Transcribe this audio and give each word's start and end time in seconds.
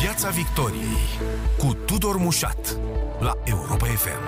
Piața 0.00 0.30
Victoriei 0.30 1.06
cu 1.58 1.74
Tudor 1.86 2.16
Mușat 2.16 2.78
la 3.20 3.32
Europa 3.44 3.86
FM. 3.86 4.22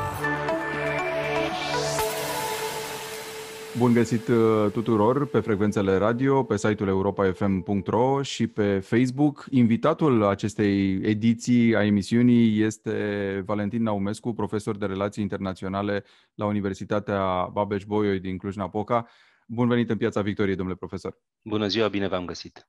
Bun 3.79 3.93
găsit 3.93 4.29
uh, 4.29 4.71
tuturor 4.73 5.27
pe 5.27 5.41
frecvențele 5.41 5.97
radio, 5.97 6.43
pe 6.43 6.57
site-ul 6.57 6.89
europafm.ro 6.89 8.23
și 8.23 8.47
pe 8.47 8.79
Facebook. 8.79 9.47
Invitatul 9.51 10.25
acestei 10.25 11.01
ediții 11.03 11.77
a 11.77 11.85
emisiunii 11.85 12.63
este 12.63 13.43
Valentin 13.47 13.83
Naumescu, 13.83 14.33
profesor 14.33 14.77
de 14.77 14.87
relații 14.87 15.23
internaționale 15.23 16.05
la 16.35 16.45
Universitatea 16.45 17.51
Babeș-Bolyai 17.53 18.19
din 18.19 18.39
Cluj-Napoca. 18.39 19.07
Bun 19.47 19.69
venit 19.69 19.91
în 19.91 19.97
Piața 19.97 20.21
Victoriei, 20.21 20.57
domnule 20.57 20.79
profesor. 20.79 21.19
Bună 21.43 21.67
ziua, 21.67 21.89
bine 21.89 22.09
v-am 22.09 22.25
găsit. 22.25 22.69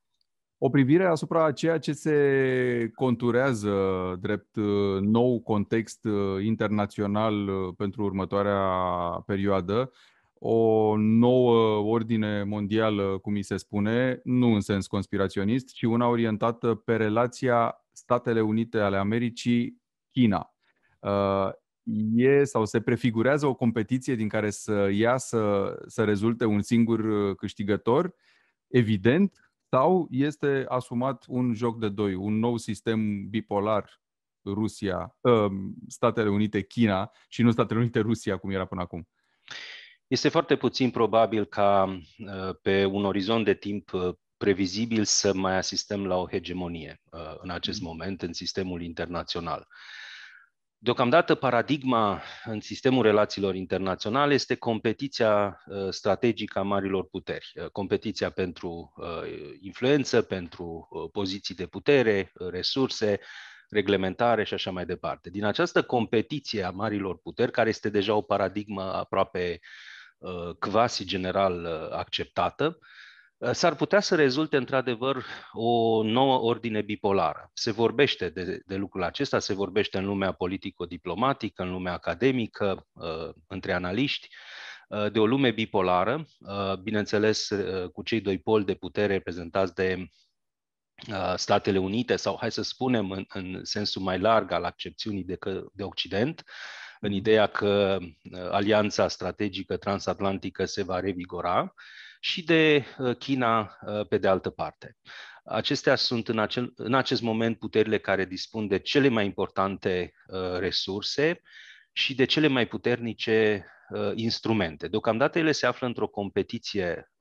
O 0.62 0.68
privire 0.68 1.04
asupra 1.04 1.52
ceea 1.52 1.78
ce 1.78 1.92
se 1.92 2.90
conturează 2.94 3.74
drept 4.20 4.56
uh, 4.56 5.00
nou 5.00 5.40
context 5.40 6.04
uh, 6.04 6.44
internațional 6.44 7.48
uh, 7.48 7.74
pentru 7.76 8.02
următoarea 8.04 8.60
perioadă, 9.26 9.92
o 10.38 10.94
nouă 10.96 11.76
ordine 11.76 12.42
mondială, 12.42 13.18
cum 13.22 13.32
mi 13.32 13.42
se 13.42 13.56
spune, 13.56 14.20
nu 14.24 14.54
în 14.54 14.60
sens 14.60 14.86
conspiraționist, 14.86 15.72
ci 15.72 15.82
una 15.82 16.08
orientată 16.08 16.74
pe 16.74 16.96
relația 16.96 17.84
Statele 17.92 18.40
Unite 18.40 18.78
ale 18.78 18.96
Americii-China. 18.96 20.54
E 22.14 22.44
sau 22.44 22.64
se 22.64 22.80
prefigurează 22.80 23.46
o 23.46 23.54
competiție 23.54 24.14
din 24.14 24.28
care 24.28 24.50
să 24.50 24.88
iasă, 24.92 25.74
să 25.86 26.04
rezulte 26.04 26.44
un 26.44 26.62
singur 26.62 27.34
câștigător, 27.34 28.14
evident, 28.68 29.49
sau 29.70 30.08
este 30.10 30.64
asumat 30.68 31.24
un 31.28 31.54
joc 31.54 31.78
de 31.78 31.88
doi, 31.88 32.14
un 32.14 32.38
nou 32.38 32.56
sistem 32.56 33.28
bipolar 33.28 34.00
Rusia, 34.44 35.16
ă, 35.24 35.50
Statele 35.88 36.28
Unite, 36.28 36.62
China 36.62 37.10
și 37.28 37.42
nu 37.42 37.50
Statele 37.50 37.80
Unite, 37.80 38.00
Rusia, 38.00 38.36
cum 38.36 38.50
era 38.50 38.64
până 38.64 38.80
acum? 38.80 39.08
Este 40.06 40.28
foarte 40.28 40.56
puțin 40.56 40.90
probabil 40.90 41.44
ca 41.44 42.00
ă, 42.26 42.52
pe 42.52 42.84
un 42.84 43.04
orizont 43.04 43.44
de 43.44 43.54
timp 43.54 43.92
ă, 43.92 44.18
previzibil 44.36 45.04
să 45.04 45.34
mai 45.34 45.56
asistăm 45.56 46.06
la 46.06 46.16
o 46.16 46.28
hegemonie 46.28 47.02
în 47.40 47.50
acest 47.50 47.80
mm. 47.80 47.86
moment 47.86 48.22
în 48.22 48.32
sistemul 48.32 48.82
internațional. 48.82 49.66
Deocamdată, 50.82 51.34
paradigma 51.34 52.22
în 52.44 52.60
sistemul 52.60 53.02
relațiilor 53.02 53.54
internaționale 53.54 54.34
este 54.34 54.54
competiția 54.54 55.62
uh, 55.66 55.88
strategică 55.90 56.58
a 56.58 56.62
marilor 56.62 57.08
puteri. 57.08 57.52
Uh, 57.54 57.66
competiția 57.66 58.30
pentru 58.30 58.92
uh, 58.96 59.06
influență, 59.60 60.22
pentru 60.22 60.88
poziții 61.12 61.54
de 61.54 61.66
putere, 61.66 62.32
resurse, 62.50 63.20
reglementare 63.68 64.44
și 64.44 64.54
așa 64.54 64.70
mai 64.70 64.84
departe. 64.84 65.30
Din 65.30 65.44
această 65.44 65.82
competiție 65.82 66.62
a 66.62 66.70
marilor 66.70 67.18
puteri, 67.18 67.50
care 67.50 67.68
este 67.68 67.88
deja 67.88 68.14
o 68.14 68.22
paradigmă 68.22 68.82
aproape 68.82 69.60
quasi 70.58 71.04
general 71.04 71.66
acceptată, 71.92 72.78
Uh, 72.80 72.86
s-ar 73.52 73.74
putea 73.74 74.00
să 74.00 74.14
rezulte 74.14 74.56
într-adevăr 74.56 75.24
o 75.52 76.02
nouă 76.02 76.38
ordine 76.38 76.82
bipolară. 76.82 77.50
Se 77.54 77.70
vorbește 77.70 78.28
de, 78.28 78.62
de 78.66 78.76
lucrul 78.76 79.02
acesta, 79.02 79.38
se 79.38 79.54
vorbește 79.54 79.98
în 79.98 80.04
lumea 80.04 80.32
politico-diplomatică, 80.32 81.62
în 81.62 81.70
lumea 81.70 81.92
academică, 81.92 82.86
uh, 82.92 83.28
între 83.46 83.72
analiști, 83.72 84.28
uh, 84.88 85.12
de 85.12 85.18
o 85.18 85.26
lume 85.26 85.50
bipolară, 85.50 86.26
bineînțeles 86.82 87.48
cu 87.92 88.02
cei 88.02 88.20
doi 88.20 88.38
poli 88.38 88.64
de 88.64 88.74
putere 88.74 89.12
reprezentați 89.12 89.74
de 89.74 90.06
Statele 91.36 91.78
Unite 91.78 92.16
sau, 92.16 92.36
hai 92.40 92.52
să 92.52 92.62
spunem, 92.62 93.10
în, 93.10 93.24
în 93.28 93.64
sensul 93.64 94.02
mai 94.02 94.18
larg 94.18 94.50
al 94.52 94.64
accepțiunii 94.64 95.24
de, 95.24 95.36
că, 95.36 95.64
de 95.72 95.82
Occident, 95.82 96.44
în 97.00 97.12
ideea 97.12 97.46
că 97.46 97.98
alianța 98.50 99.08
strategică 99.08 99.76
transatlantică 99.76 100.64
se 100.64 100.82
va 100.82 101.00
revigora 101.00 101.74
și 102.20 102.44
de 102.44 102.84
uh, 102.98 103.16
China 103.16 103.78
uh, 103.86 104.06
pe 104.06 104.18
de 104.18 104.28
altă 104.28 104.50
parte. 104.50 104.96
Acestea 105.44 105.94
sunt 105.94 106.28
în, 106.28 106.38
acel, 106.38 106.72
în 106.76 106.94
acest 106.94 107.22
moment 107.22 107.58
puterile 107.58 107.98
care 107.98 108.24
dispun 108.24 108.68
de 108.68 108.78
cele 108.78 109.08
mai 109.08 109.24
importante 109.24 110.12
uh, 110.26 110.58
resurse 110.58 111.40
și 111.92 112.14
de 112.14 112.24
cele 112.24 112.46
mai 112.46 112.66
puternice 112.66 113.66
instrumente. 114.14 114.88
Deocamdată 114.88 115.38
ele 115.38 115.52
se 115.52 115.66
află 115.66 115.86
într-o 115.86 116.06
competiție 116.06 117.12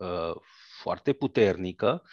foarte 0.81 1.13
puternică. 1.13 2.03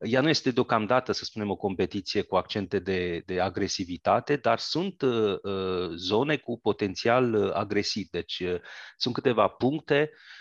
Ea 0.00 0.20
nu 0.20 0.28
este 0.28 0.50
deocamdată, 0.50 1.12
să 1.12 1.24
spunem, 1.24 1.50
o 1.50 1.56
competiție 1.56 2.22
cu 2.22 2.36
accente 2.36 2.78
de, 2.78 3.22
de 3.26 3.40
agresivitate, 3.40 4.36
dar 4.36 4.58
sunt 4.58 5.02
uh, 5.02 5.38
zone 5.94 6.36
cu 6.36 6.60
potențial 6.60 7.50
agresiv. 7.50 8.08
Deci 8.10 8.40
uh, 8.40 8.60
sunt 8.96 9.14
câteva 9.14 9.48
puncte 9.48 10.10
Uh, 10.10 10.39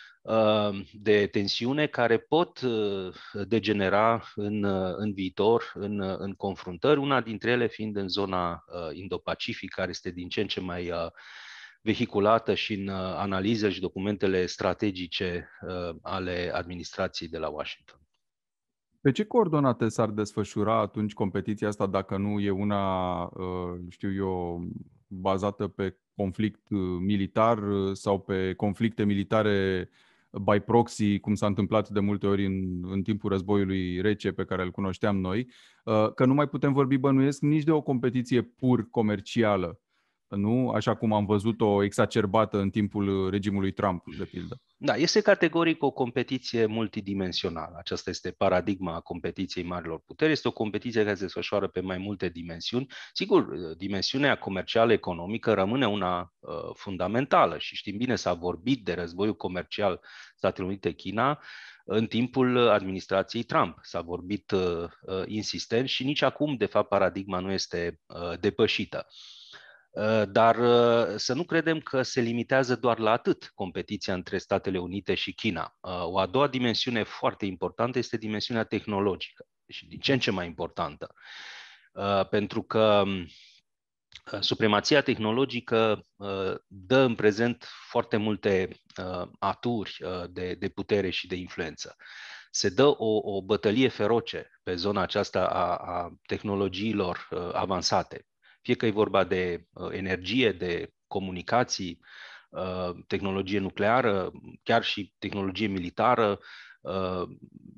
de 0.94 1.28
tensiune 1.28 1.88
care 1.88 2.18
pot 2.18 2.62
uh, 2.62 3.14
degenera 3.48 4.24
în, 4.36 4.64
uh, 4.64 4.94
în 4.96 5.14
viitor, 5.14 5.72
în, 5.74 6.00
în 6.18 6.34
confruntări, 6.34 7.00
una 7.00 7.22
dintre 7.22 7.52
ele 7.52 7.68
fiind 7.68 7.96
în 7.96 8.08
zona 8.08 8.64
Indo-Pacific, 8.92 9.74
care 9.74 9.90
este 9.90 10.12
din 10.12 10.30
ce 10.30 10.42
în 10.42 10.48
ce 10.48 10.60
mai 10.60 10.92
vehiculată 11.82 12.54
și 12.54 12.74
în 12.74 12.90
analize 12.90 13.70
și 13.70 13.80
documentele 13.80 14.46
strategice 14.46 15.50
ale 16.02 16.52
administrației 16.54 17.30
de 17.30 17.38
la 17.38 17.48
Washington. 17.48 18.00
Pe 19.02 19.12
ce 19.12 19.24
coordonate 19.24 19.88
s-ar 19.88 20.10
desfășura 20.10 20.80
atunci 20.80 21.14
competiția 21.14 21.68
asta 21.68 21.88
dacă 21.88 22.18
nu 22.18 22.40
e 22.40 22.50
una, 22.50 23.30
știu 23.90 24.14
eu, 24.14 24.64
bazată 25.08 25.68
pe 25.68 25.98
conflict 26.16 26.70
militar 27.00 27.60
sau 27.94 28.20
pe 28.20 28.54
conflicte 28.54 29.04
militare 29.04 29.90
by 30.32 30.60
proxy, 30.60 31.20
cum 31.20 31.36
s-a 31.36 31.46
întâmplat 31.46 31.90
de 31.90 32.00
multe 32.00 32.28
ori 32.28 32.46
în, 32.46 32.84
în 32.92 33.02
timpul 33.02 33.30
războiului 33.30 34.02
rece 34.02 34.32
pe 34.32 34.46
care 34.46 34.62
îl 34.62 34.72
cunoșteam 34.72 35.18
noi, 35.18 35.48
uh, 35.84 36.14
că 36.14 36.26
nu 36.26 36.34
mai 36.34 36.48
putem 36.48 36.74
vorbi 36.74 36.98
bănuiesc 36.98 37.42
nici 37.42 37.64
de 37.64 37.72
o 37.72 37.82
competiție 37.82 38.42
pur 38.42 38.90
comercială, 38.90 39.80
nu? 40.36 40.70
Așa 40.70 40.96
cum 40.96 41.14
am 41.14 41.26
văzut-o 41.26 41.84
exacerbată 41.84 42.58
în 42.58 42.70
timpul 42.70 43.30
regimului 43.30 43.72
Trump, 43.72 44.04
de 44.18 44.24
pildă. 44.24 44.62
Da, 44.78 44.96
este 44.96 45.22
categoric 45.22 45.84
o 45.84 45.92
competiție 45.92 46.66
multidimensională. 46.66 47.76
Aceasta 47.78 48.10
este 48.10 48.32
paradigma 48.32 48.96
a 48.96 49.00
competiției 49.00 49.66
marilor 49.66 50.02
puteri. 50.06 50.32
Este 50.32 50.48
o 50.48 50.52
competiție 50.52 51.04
care 51.04 51.16
se 51.16 51.24
desfășoară 51.24 51.68
pe 51.68 51.80
mai 51.80 51.98
multe 51.98 52.30
dimensiuni. 52.30 52.88
Sigur, 53.14 53.46
dimensiunea 53.78 54.38
comercială 54.38 54.94
economică 54.94 55.54
rămâne 55.54 55.88
una 55.88 56.34
uh, 56.40 56.54
fundamentală 56.74 57.58
și 57.58 57.76
știm 57.76 57.98
bine, 57.98 58.16
s-a 58.16 58.34
vorbit 58.34 58.84
de 58.84 58.94
războiul 58.94 59.36
comercial 59.36 60.02
Statele 60.36 60.68
Unite-China 60.68 61.40
în 61.86 62.08
timpul 62.08 62.68
administrației 62.68 63.44
Trump. 63.44 63.78
S-a 63.82 64.02
vorbit 64.02 64.52
uh, 64.52 64.84
uh, 65.02 65.24
insistent 65.26 65.88
și 65.88 66.04
nici 66.04 66.22
acum, 66.22 66.56
de 66.56 66.66
fapt, 66.66 66.90
paradigma 66.90 67.40
nu 67.40 67.52
este 67.52 68.00
uh, 68.06 68.40
depășită. 68.40 69.06
Uh, 69.08 69.38
dar 70.28 70.58
uh, 70.58 71.16
să 71.16 71.34
nu 71.34 71.44
credem 71.44 71.80
că 71.80 72.02
se 72.02 72.22
limitează 72.22 72.76
doar 72.76 73.00
la 73.00 73.12
atât 73.12 73.52
competiția 73.54 74.14
între 74.14 74.38
Statele 74.38 74.80
Unite 74.80 75.14
și 75.14 75.34
China. 75.34 75.78
Uh, 75.80 76.04
o 76.04 76.20
a 76.20 76.26
doua 76.26 76.48
dimensiune 76.48 77.04
foarte 77.04 77.46
importantă 77.46 77.98
este 77.98 78.18
dimensiunea 78.18 78.64
tehnologică 78.64 79.46
și 79.68 79.88
din 79.88 80.00
ce 80.00 80.14
în 80.14 80.20
ce 80.20 80.32
mai 80.32 80.46
importantă. 80.46 81.14
Pentru 82.30 82.64
că 82.64 83.02
um, 83.06 83.28
supremația 84.40 85.02
tehnologică 85.02 86.06
dă 86.68 86.98
în 86.98 87.16
prezent 87.16 87.68
foarte 87.90 88.18
multe 88.18 88.70
aturi 89.40 89.98
de, 90.30 90.54
de 90.54 90.70
putere 90.70 91.10
și 91.10 91.28
de 91.28 91.36
influență. 91.36 91.96
Se 92.52 92.70
dă 92.70 92.86
o, 92.86 93.36
o 93.36 93.42
bătălie 93.42 93.88
feroce 93.88 94.60
pe 94.64 94.76
zona 94.76 95.02
aceasta 95.02 95.46
a, 95.48 95.76
a 95.76 96.14
tehnologiilor 96.26 97.28
avansate 97.54 98.29
fie 98.62 98.76
că 98.76 98.86
e 98.86 98.92
vorba 98.92 99.24
de 99.24 99.66
uh, 99.74 99.90
energie, 99.92 100.52
de 100.52 100.94
comunicații, 101.08 102.00
uh, 102.50 102.90
tehnologie 103.08 103.60
nucleară, 103.60 104.32
chiar 104.64 104.84
și 104.84 105.14
tehnologie 105.20 105.68
militară, 105.68 106.40
uh, 106.82 107.24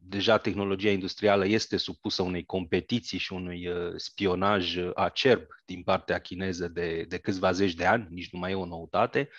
deja 0.04 0.38
tehnologia 0.38 0.92
industrială 0.92 1.46
este 1.46 1.78
supusă 1.78 2.22
unei 2.22 2.46
competiții 2.46 3.18
și 3.18 3.34
unui 3.34 3.70
spionaj 3.96 4.78
acerb 4.94 5.42
din 5.66 5.84
partea 5.84 6.20
chineză 6.20 6.68
de, 6.68 7.06
de 7.08 7.18
câțiva 7.18 7.52
zeci 7.52 7.74
de 7.74 7.86
ani, 7.86 8.08
nici 8.10 8.32
nu 8.32 8.40
mai 8.40 8.52
e 8.52 8.56
o 8.56 8.66
noutate. 8.66 9.30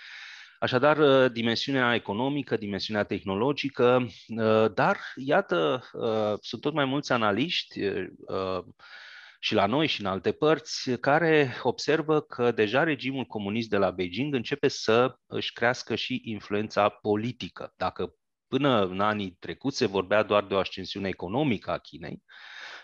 Așadar, 0.59 1.29
dimensiunea 1.29 1.95
economică, 1.95 2.57
dimensiunea 2.57 3.05
tehnologică, 3.05 4.07
dar, 4.75 4.99
iată, 5.17 5.85
sunt 6.41 6.61
tot 6.61 6.73
mai 6.73 6.85
mulți 6.85 7.13
analiști 7.13 7.81
și 9.45 9.55
la 9.55 9.67
noi 9.67 9.87
și 9.87 10.01
în 10.01 10.07
alte 10.07 10.33
părți, 10.33 10.91
care 10.91 11.57
observă 11.63 12.21
că 12.21 12.51
deja 12.51 12.83
regimul 12.83 13.25
comunist 13.25 13.69
de 13.69 13.77
la 13.77 13.91
Beijing 13.91 14.35
începe 14.35 14.69
să 14.69 15.17
își 15.27 15.53
crească 15.53 15.95
și 15.95 16.21
influența 16.25 16.89
politică. 16.89 17.73
Dacă 17.77 18.15
până 18.49 18.85
în 18.85 19.01
anii 19.01 19.37
trecuți 19.39 19.77
se 19.77 19.87
vorbea 19.87 20.23
doar 20.23 20.45
de 20.45 20.55
o 20.55 20.59
ascensiune 20.59 21.09
economică 21.09 21.71
a 21.71 21.79
Chinei, 21.79 22.23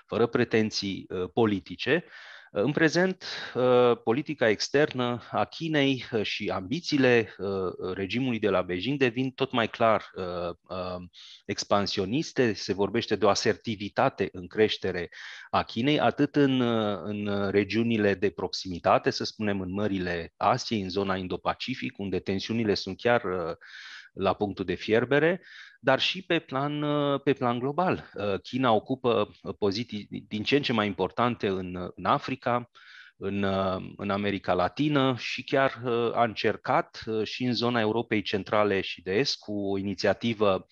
fără 0.07 0.27
pretenții 0.27 1.07
uh, 1.09 1.31
politice, 1.33 2.05
În 2.51 2.73
prezent, 2.73 3.25
uh, 3.55 3.93
politica 4.05 4.49
externă 4.49 5.23
a 5.31 5.45
Chinei 5.45 6.05
uh, 6.13 6.23
și 6.23 6.49
ambițiile 6.49 7.35
uh, 7.39 7.49
regimului 7.95 8.39
de 8.39 8.49
la 8.49 8.63
Beijing 8.63 8.99
devin 8.99 9.31
tot 9.31 9.53
mai 9.53 9.69
clar 9.69 10.11
expansioniste. 11.47 12.53
Se 12.53 12.73
vorbește 12.73 13.17
de 13.17 13.25
o 13.25 13.29
asertivitate 13.29 14.29
în 14.33 14.47
creștere 14.47 15.09
a 15.51 15.63
Chinei, 15.63 16.01
atât 16.01 16.37
în, 16.37 16.61
în 17.05 17.51
regiunile 17.51 18.15
de 18.15 18.31
proximitate, 18.31 19.11
să 19.11 19.25
spunem 19.25 19.61
în 19.61 19.73
mările 19.73 20.33
Asiei, 20.37 20.83
în 20.83 20.89
zona 20.89 21.17
Indo-Pacific, 21.17 21.99
unde 21.99 22.19
tensiunile 22.19 22.75
sunt 22.75 22.97
chiar 23.01 23.23
la 24.13 24.35
punctul 24.35 24.65
de 24.65 24.75
fierbere, 24.75 25.41
dar 25.79 26.01
și 26.01 26.23
pe 26.23 26.39
plan, 26.39 26.83
uh, 26.83 27.21
pe 27.21 27.33
plan 27.33 27.59
global. 27.59 28.11
Uh, 28.15 28.41
China 28.41 28.73
ocupă 28.73 29.31
uh, 29.43 29.55
poziții 29.59 30.09
din 30.29 30.43
ce 30.43 30.57
în 30.57 30.63
ce 30.63 30.73
mai 30.73 30.87
importante 30.87 31.49
în, 31.49 31.91
în 31.95 32.05
Africa, 32.05 32.71
în, 33.17 33.43
în 33.97 34.11
America 34.11 34.53
Latină 34.53 35.15
și 35.19 35.45
chiar 35.45 35.83
a 36.15 36.25
încercat 36.25 37.05
și 37.23 37.45
în 37.45 37.53
zona 37.53 37.81
Europei 37.81 38.23
Centrale 38.23 38.81
și 38.81 39.03
de 39.03 39.15
Est 39.15 39.39
cu 39.39 39.71
o 39.71 39.79
inițiativă 39.79 40.67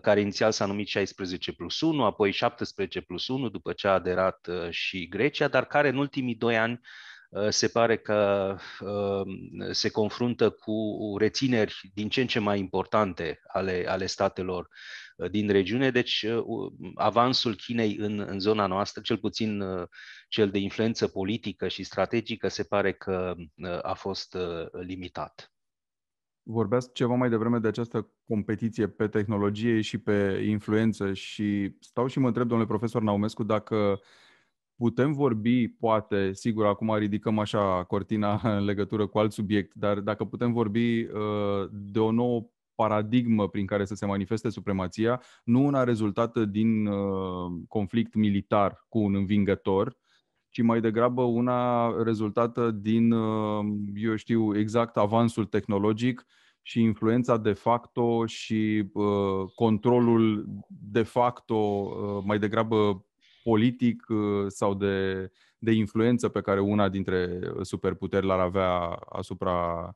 care 0.00 0.20
inițial 0.20 0.52
s-a 0.52 0.66
numit 0.66 0.86
16 0.86 1.52
plus 1.52 1.80
1, 1.80 2.04
apoi 2.04 2.30
17 2.30 3.00
plus 3.00 3.28
1, 3.28 3.48
după 3.48 3.72
ce 3.72 3.88
a 3.88 3.92
aderat 3.92 4.48
și 4.70 5.08
Grecia, 5.08 5.48
dar 5.48 5.64
care 5.64 5.88
în 5.88 5.96
ultimii 5.96 6.34
doi 6.34 6.58
ani 6.58 6.80
Uh, 6.80 7.13
se 7.48 7.68
pare 7.68 7.96
că 7.96 8.56
uh, 8.80 9.26
se 9.70 9.90
confruntă 9.90 10.50
cu 10.50 10.74
rețineri 11.18 11.90
din 11.94 12.08
ce 12.08 12.20
în 12.20 12.26
ce 12.26 12.38
mai 12.38 12.58
importante 12.58 13.40
ale, 13.46 13.84
ale 13.88 14.06
statelor 14.06 14.68
uh, 15.16 15.30
din 15.30 15.50
regiune, 15.50 15.90
deci 15.90 16.26
avansul 16.94 17.54
Chinei 17.54 17.96
în, 17.96 18.24
în 18.28 18.38
zona 18.38 18.66
noastră, 18.66 19.02
cel 19.02 19.18
puțin 19.18 19.62
cel 20.28 20.50
de 20.50 20.58
influență 20.58 21.08
politică 21.08 21.68
și 21.68 21.82
strategică, 21.82 22.48
se 22.48 22.62
pare 22.62 22.92
că 22.92 23.34
a 23.82 23.94
fost 23.94 24.36
limitat. 24.72 25.52
Vorbeați 26.42 26.92
ceva 26.92 27.14
mai 27.14 27.28
devreme 27.28 27.58
de 27.58 27.68
această 27.68 28.10
competiție 28.26 28.88
pe 28.88 29.08
tehnologie 29.08 29.80
și 29.80 29.98
pe 29.98 30.44
influență 30.46 31.12
și 31.12 31.76
stau 31.80 32.06
și 32.06 32.18
mă 32.18 32.26
întreb, 32.26 32.48
domnule 32.48 32.68
profesor 32.68 33.02
Naumescu, 33.02 33.42
dacă 33.42 33.76
uh, 33.76 33.98
putem 34.76 35.12
vorbi, 35.12 35.68
poate, 35.68 36.32
sigur, 36.32 36.66
acum 36.66 36.96
ridicăm 36.96 37.38
așa 37.38 37.84
cortina 37.84 38.40
în 38.58 38.64
legătură 38.64 39.06
cu 39.06 39.18
alt 39.18 39.32
subiect, 39.32 39.74
dar 39.74 40.00
dacă 40.00 40.24
putem 40.24 40.52
vorbi 40.52 41.02
uh, 41.02 41.68
de 41.70 41.98
o 41.98 42.10
nouă 42.10 42.48
paradigmă 42.74 43.48
prin 43.48 43.66
care 43.66 43.84
să 43.84 43.94
se 43.94 44.06
manifeste 44.06 44.48
supremația, 44.48 45.22
nu 45.44 45.64
una 45.64 45.84
rezultată 45.84 46.44
din 46.44 46.86
uh, 46.86 47.52
conflict 47.68 48.14
militar 48.14 48.84
cu 48.88 48.98
un 48.98 49.14
învingător, 49.14 49.96
ci 50.48 50.62
mai 50.62 50.80
degrabă 50.80 51.22
una 51.22 51.88
rezultată 52.02 52.70
din, 52.70 53.12
uh, 53.12 53.64
eu 53.94 54.16
știu, 54.16 54.58
exact 54.58 54.96
avansul 54.96 55.44
tehnologic 55.44 56.26
și 56.62 56.80
influența 56.80 57.36
de 57.36 57.52
facto 57.52 58.26
și 58.26 58.90
uh, 58.92 59.50
controlul 59.54 60.46
de 60.68 61.02
facto 61.02 61.54
uh, 61.54 62.22
mai 62.24 62.38
degrabă 62.38 63.04
politic 63.44 64.08
uh, 64.08 64.44
sau 64.48 64.74
de, 64.74 65.28
de 65.58 65.72
influență 65.72 66.28
pe 66.28 66.40
care 66.40 66.60
una 66.60 66.88
dintre 66.88 67.40
superputeri 67.62 68.26
l-ar 68.26 68.38
avea 68.38 68.70
asupra 68.92 69.86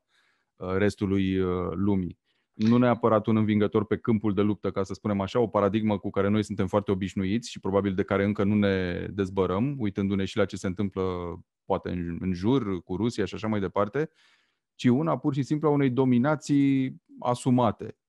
uh, 0.56 0.74
restului 0.76 1.38
uh, 1.38 1.72
lumii. 1.74 2.18
Nu 2.52 2.76
neapărat 2.76 3.26
un 3.26 3.36
învingător 3.36 3.84
pe 3.84 3.96
câmpul 3.96 4.34
de 4.34 4.40
luptă, 4.40 4.70
ca 4.70 4.82
să 4.82 4.94
spunem 4.94 5.20
așa, 5.20 5.40
o 5.40 5.46
paradigmă 5.46 5.98
cu 5.98 6.10
care 6.10 6.28
noi 6.28 6.42
suntem 6.42 6.66
foarte 6.66 6.90
obișnuiți 6.90 7.50
și 7.50 7.60
probabil 7.60 7.94
de 7.94 8.02
care 8.02 8.24
încă 8.24 8.44
nu 8.44 8.54
ne 8.54 9.06
dezbărăm, 9.10 9.74
uitându-ne 9.78 10.24
și 10.24 10.36
la 10.36 10.44
ce 10.44 10.56
se 10.56 10.66
întâmplă 10.66 11.02
poate 11.64 11.90
în, 11.90 12.16
în 12.20 12.32
jur, 12.32 12.82
cu 12.82 12.96
Rusia 12.96 13.24
și 13.24 13.34
așa 13.34 13.48
mai 13.48 13.60
departe, 13.60 14.10
ci 14.74 14.84
una 14.84 15.18
pur 15.18 15.34
și 15.34 15.42
simplu 15.42 15.68
a 15.68 15.70
unei 15.70 15.90
dominații 15.90 17.02
asumate, 17.18 17.84
Uh, 17.84 18.07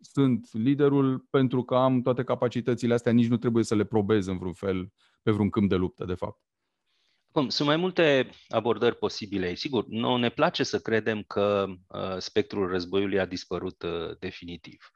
sunt 0.00 0.52
liderul 0.52 1.26
pentru 1.30 1.62
că 1.62 1.74
am 1.74 2.02
toate 2.02 2.24
capacitățile 2.24 2.94
astea, 2.94 3.12
nici 3.12 3.28
nu 3.28 3.36
trebuie 3.36 3.64
să 3.64 3.74
le 3.74 3.84
probez 3.84 4.26
în 4.26 4.38
vreun 4.38 4.52
fel 4.52 4.92
pe 5.22 5.30
vreun 5.30 5.50
câmp 5.50 5.68
de 5.68 5.74
luptă, 5.74 6.04
de 6.04 6.14
fapt. 6.14 6.40
Bun, 7.32 7.50
sunt 7.50 7.68
mai 7.68 7.76
multe 7.76 8.30
abordări 8.48 8.96
posibile. 8.96 9.54
Sigur, 9.54 9.84
nu 9.86 10.16
ne 10.16 10.28
place 10.28 10.62
să 10.62 10.78
credem 10.78 11.22
că 11.22 11.66
uh, 11.88 12.16
spectrul 12.18 12.68
războiului 12.68 13.20
a 13.20 13.26
dispărut 13.26 13.82
uh, 13.82 14.18
definitiv. 14.18 14.90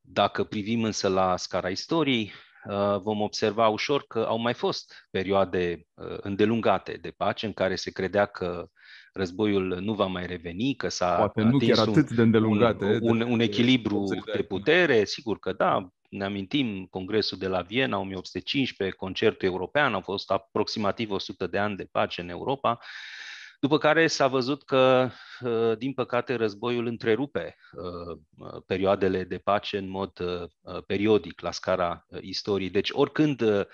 Dacă 0.00 0.44
privim 0.44 0.84
însă 0.84 1.08
la 1.08 1.36
scara 1.36 1.68
istoriei, 1.68 2.32
uh, 2.68 3.00
vom 3.00 3.20
observa 3.20 3.68
ușor 3.68 4.04
că 4.08 4.26
au 4.26 4.38
mai 4.38 4.54
fost 4.54 5.08
perioade 5.10 5.86
uh, 5.94 6.16
îndelungate 6.20 6.92
de 6.92 7.10
pace 7.10 7.46
în 7.46 7.52
care 7.52 7.76
se 7.76 7.90
credea 7.90 8.26
că 8.26 8.70
războiul 9.16 9.78
nu 9.80 9.92
va 9.92 10.06
mai 10.06 10.26
reveni, 10.26 10.74
că 10.74 10.88
s-a 10.88 11.16
Poate 11.16 11.42
nu 11.42 11.58
chiar 11.58 11.78
atât 11.78 12.10
de 12.10 12.22
îndelungate. 12.22 12.98
Un, 13.00 13.20
un, 13.20 13.30
un 13.30 13.40
echilibru 13.40 14.04
de 14.34 14.42
putere, 14.42 15.04
sigur 15.04 15.38
că 15.38 15.52
da, 15.52 15.88
ne 16.10 16.24
amintim 16.24 16.86
Congresul 16.90 17.38
de 17.38 17.46
la 17.46 17.60
Viena, 17.60 17.98
1815, 17.98 18.96
concertul 18.96 19.48
european, 19.48 19.94
au 19.94 20.00
fost 20.00 20.30
aproximativ 20.30 21.10
100 21.10 21.46
de 21.46 21.58
ani 21.58 21.76
de 21.76 21.88
pace 21.90 22.20
în 22.20 22.28
Europa, 22.28 22.78
după 23.60 23.78
care 23.78 24.06
s-a 24.06 24.26
văzut 24.26 24.62
că, 24.62 25.10
uh, 25.40 25.78
din 25.78 25.92
păcate, 25.92 26.34
războiul 26.34 26.86
întrerupe 26.86 27.56
uh, 27.72 28.18
uh, 28.38 28.62
perioadele 28.66 29.24
de 29.24 29.38
pace 29.38 29.78
în 29.78 29.88
mod 29.88 30.12
periodic 30.86 31.40
la 31.40 31.50
scara 31.50 32.06
istoriei. 32.20 32.70
Deci, 32.70 32.90
oricând 32.92 33.40
Uh, 33.40 33.66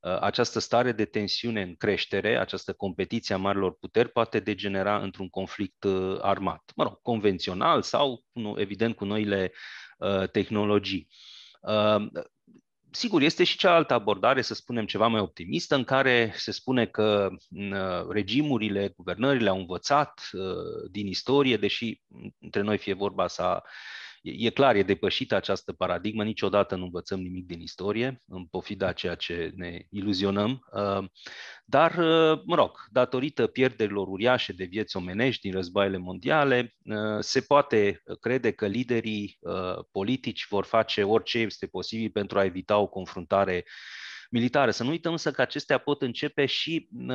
această 0.00 0.58
stare 0.58 0.92
de 0.92 1.04
tensiune 1.04 1.62
în 1.62 1.74
creștere, 1.74 2.38
această 2.38 2.72
competiție 2.72 3.34
a 3.34 3.38
marilor 3.38 3.76
puteri 3.78 4.08
poate 4.08 4.40
degenera 4.40 4.98
într-un 4.98 5.28
conflict 5.28 5.84
uh, 5.84 6.18
armat, 6.20 6.72
mă 6.76 6.84
rog, 6.84 7.02
convențional 7.02 7.82
sau, 7.82 8.24
evident, 8.56 8.96
cu 8.96 9.04
noile 9.04 9.52
uh, 9.98 10.30
tehnologii. 10.30 11.08
Sigur, 12.90 13.22
este 13.22 13.44
și 13.44 13.56
cealaltă 13.56 13.94
abordare, 13.94 14.42
să 14.42 14.54
spunem 14.54 14.86
ceva 14.86 15.06
mai 15.06 15.20
optimistă, 15.20 15.74
în 15.74 15.84
care 15.84 16.32
se 16.36 16.50
spune 16.50 16.86
că 16.86 17.28
regimurile, 18.08 18.92
guvernările 18.96 19.48
au 19.48 19.58
învățat 19.58 20.30
din 20.90 21.06
istorie, 21.06 21.56
deși 21.56 22.00
între 22.38 22.60
noi 22.60 22.78
fie 22.78 22.92
vorba 22.92 23.26
să 23.26 23.62
E 24.22 24.50
clar, 24.50 24.74
e 24.74 24.82
depășită 24.82 25.34
această 25.34 25.72
paradigmă, 25.72 26.24
niciodată 26.24 26.76
nu 26.76 26.84
învățăm 26.84 27.20
nimic 27.20 27.46
din 27.46 27.60
istorie, 27.60 28.22
în 28.28 28.44
pofida 28.44 28.92
ceea 28.92 29.14
ce 29.14 29.52
ne 29.54 29.86
iluzionăm, 29.90 30.66
uh, 30.72 31.04
dar, 31.64 31.90
uh, 31.90 32.40
mă 32.44 32.54
rog, 32.54 32.86
datorită 32.90 33.46
pierderilor 33.46 34.08
uriașe 34.08 34.52
de 34.52 34.64
vieți 34.64 34.96
omenești 34.96 35.40
din 35.42 35.52
războaiele 35.52 35.98
mondiale, 35.98 36.76
uh, 36.84 36.96
se 37.20 37.40
poate 37.40 38.02
crede 38.20 38.50
că 38.50 38.66
liderii 38.66 39.38
politici 39.92 40.46
vor 40.48 40.64
face 40.64 41.02
orice 41.02 41.38
este 41.38 41.66
posibil 41.66 42.10
pentru 42.10 42.38
a 42.38 42.44
evita 42.44 42.78
o 42.78 42.86
confruntare 42.86 43.64
militară. 44.28 44.70
Să 44.70 44.82
nu 44.82 44.90
uităm 44.90 45.12
însă 45.12 45.30
că 45.30 45.40
acestea 45.40 45.78
pot 45.78 46.02
începe 46.02 46.46
și 46.46 46.88
uh, 46.92 47.06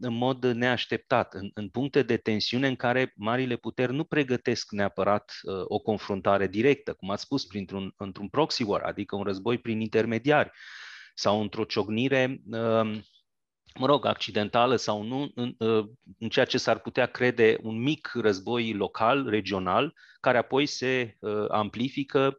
în 0.00 0.14
mod 0.14 0.44
neașteptat, 0.44 1.34
în, 1.34 1.50
în 1.54 1.68
puncte 1.68 2.02
de 2.02 2.16
tensiune 2.16 2.68
în 2.68 2.76
care 2.76 3.12
marile 3.16 3.56
puteri 3.56 3.92
nu 3.92 4.04
pregătesc 4.04 4.70
neapărat 4.70 5.32
uh, 5.42 5.62
o 5.64 5.78
confruntare 5.78 6.46
directă, 6.46 6.92
cum 6.92 7.10
ați 7.10 7.22
spus, 7.22 7.44
printr-un, 7.44 7.92
într-un 7.96 8.28
proxy 8.28 8.62
war, 8.62 8.82
adică 8.82 9.16
un 9.16 9.22
război 9.22 9.58
prin 9.58 9.80
intermediari 9.80 10.50
sau 11.14 11.40
într-o 11.40 11.64
ciocnire 11.64 12.40
uh, 12.50 13.00
mă 13.74 13.86
rog, 13.86 14.06
accidentală 14.06 14.76
sau 14.76 15.02
nu, 15.02 15.30
în, 15.34 15.54
în 16.18 16.28
ceea 16.28 16.44
ce 16.44 16.58
s-ar 16.58 16.78
putea 16.78 17.06
crede 17.06 17.58
un 17.62 17.82
mic 17.82 18.10
război 18.14 18.72
local, 18.72 19.28
regional, 19.28 19.94
care 20.20 20.38
apoi 20.38 20.66
se 20.66 21.16
amplifică 21.48 22.26
Uh, 22.26 22.36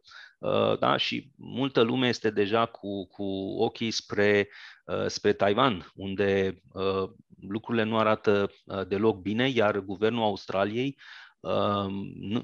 da? 0.78 0.96
și 0.96 1.30
multă 1.36 1.80
lume 1.80 2.08
este 2.08 2.30
deja 2.30 2.66
cu, 2.66 3.06
cu 3.06 3.24
ochii 3.58 3.90
spre, 3.90 4.48
uh, 4.84 5.06
spre 5.06 5.32
Taiwan, 5.32 5.92
unde 5.94 6.60
uh, 6.72 7.10
lucrurile 7.48 7.82
nu 7.82 7.98
arată 7.98 8.50
deloc 8.88 9.20
bine, 9.20 9.48
iar 9.48 9.78
guvernul 9.78 10.22
Australiei 10.22 10.98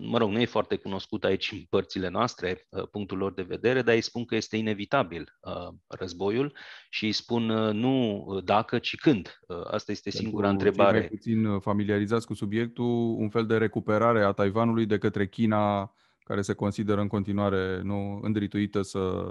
mă 0.01 0.19
rog, 0.19 0.31
nu 0.31 0.41
e 0.41 0.45
foarte 0.45 0.77
cunoscut 0.77 1.25
aici 1.25 1.53
în 1.53 1.59
părțile 1.69 2.09
noastre 2.09 2.67
punctul 2.91 3.19
lor 3.19 3.33
de 3.35 3.43
vedere, 3.43 3.83
dar 3.83 3.95
îi 3.95 4.01
spun 4.01 4.25
că 4.25 4.35
este 4.35 4.57
inevitabil 4.57 5.39
războiul 5.87 6.53
și 6.91 7.05
îi 7.05 7.13
spun 7.13 7.45
nu 7.77 8.27
dacă, 8.45 8.79
ci 8.79 8.97
când. 8.97 9.41
Asta 9.65 9.93
este 9.93 10.11
singura 10.11 10.47
Pentru 10.49 10.67
întrebare. 10.67 10.99
Mai 10.99 11.09
puțin 11.09 11.59
familiarizați 11.59 12.27
cu 12.27 12.35
subiectul, 12.35 13.15
un 13.19 13.29
fel 13.29 13.47
de 13.47 13.57
recuperare 13.57 14.25
a 14.25 14.33
Taiwanului 14.33 14.87
de 14.87 14.99
către 14.99 15.29
China 15.29 15.93
care 16.29 16.43
se 16.43 16.53
consideră 16.53 17.01
în 17.01 17.09
continuare 17.09 17.81
nu 17.83 18.21
îndrituită 18.23 18.83
să 18.83 19.31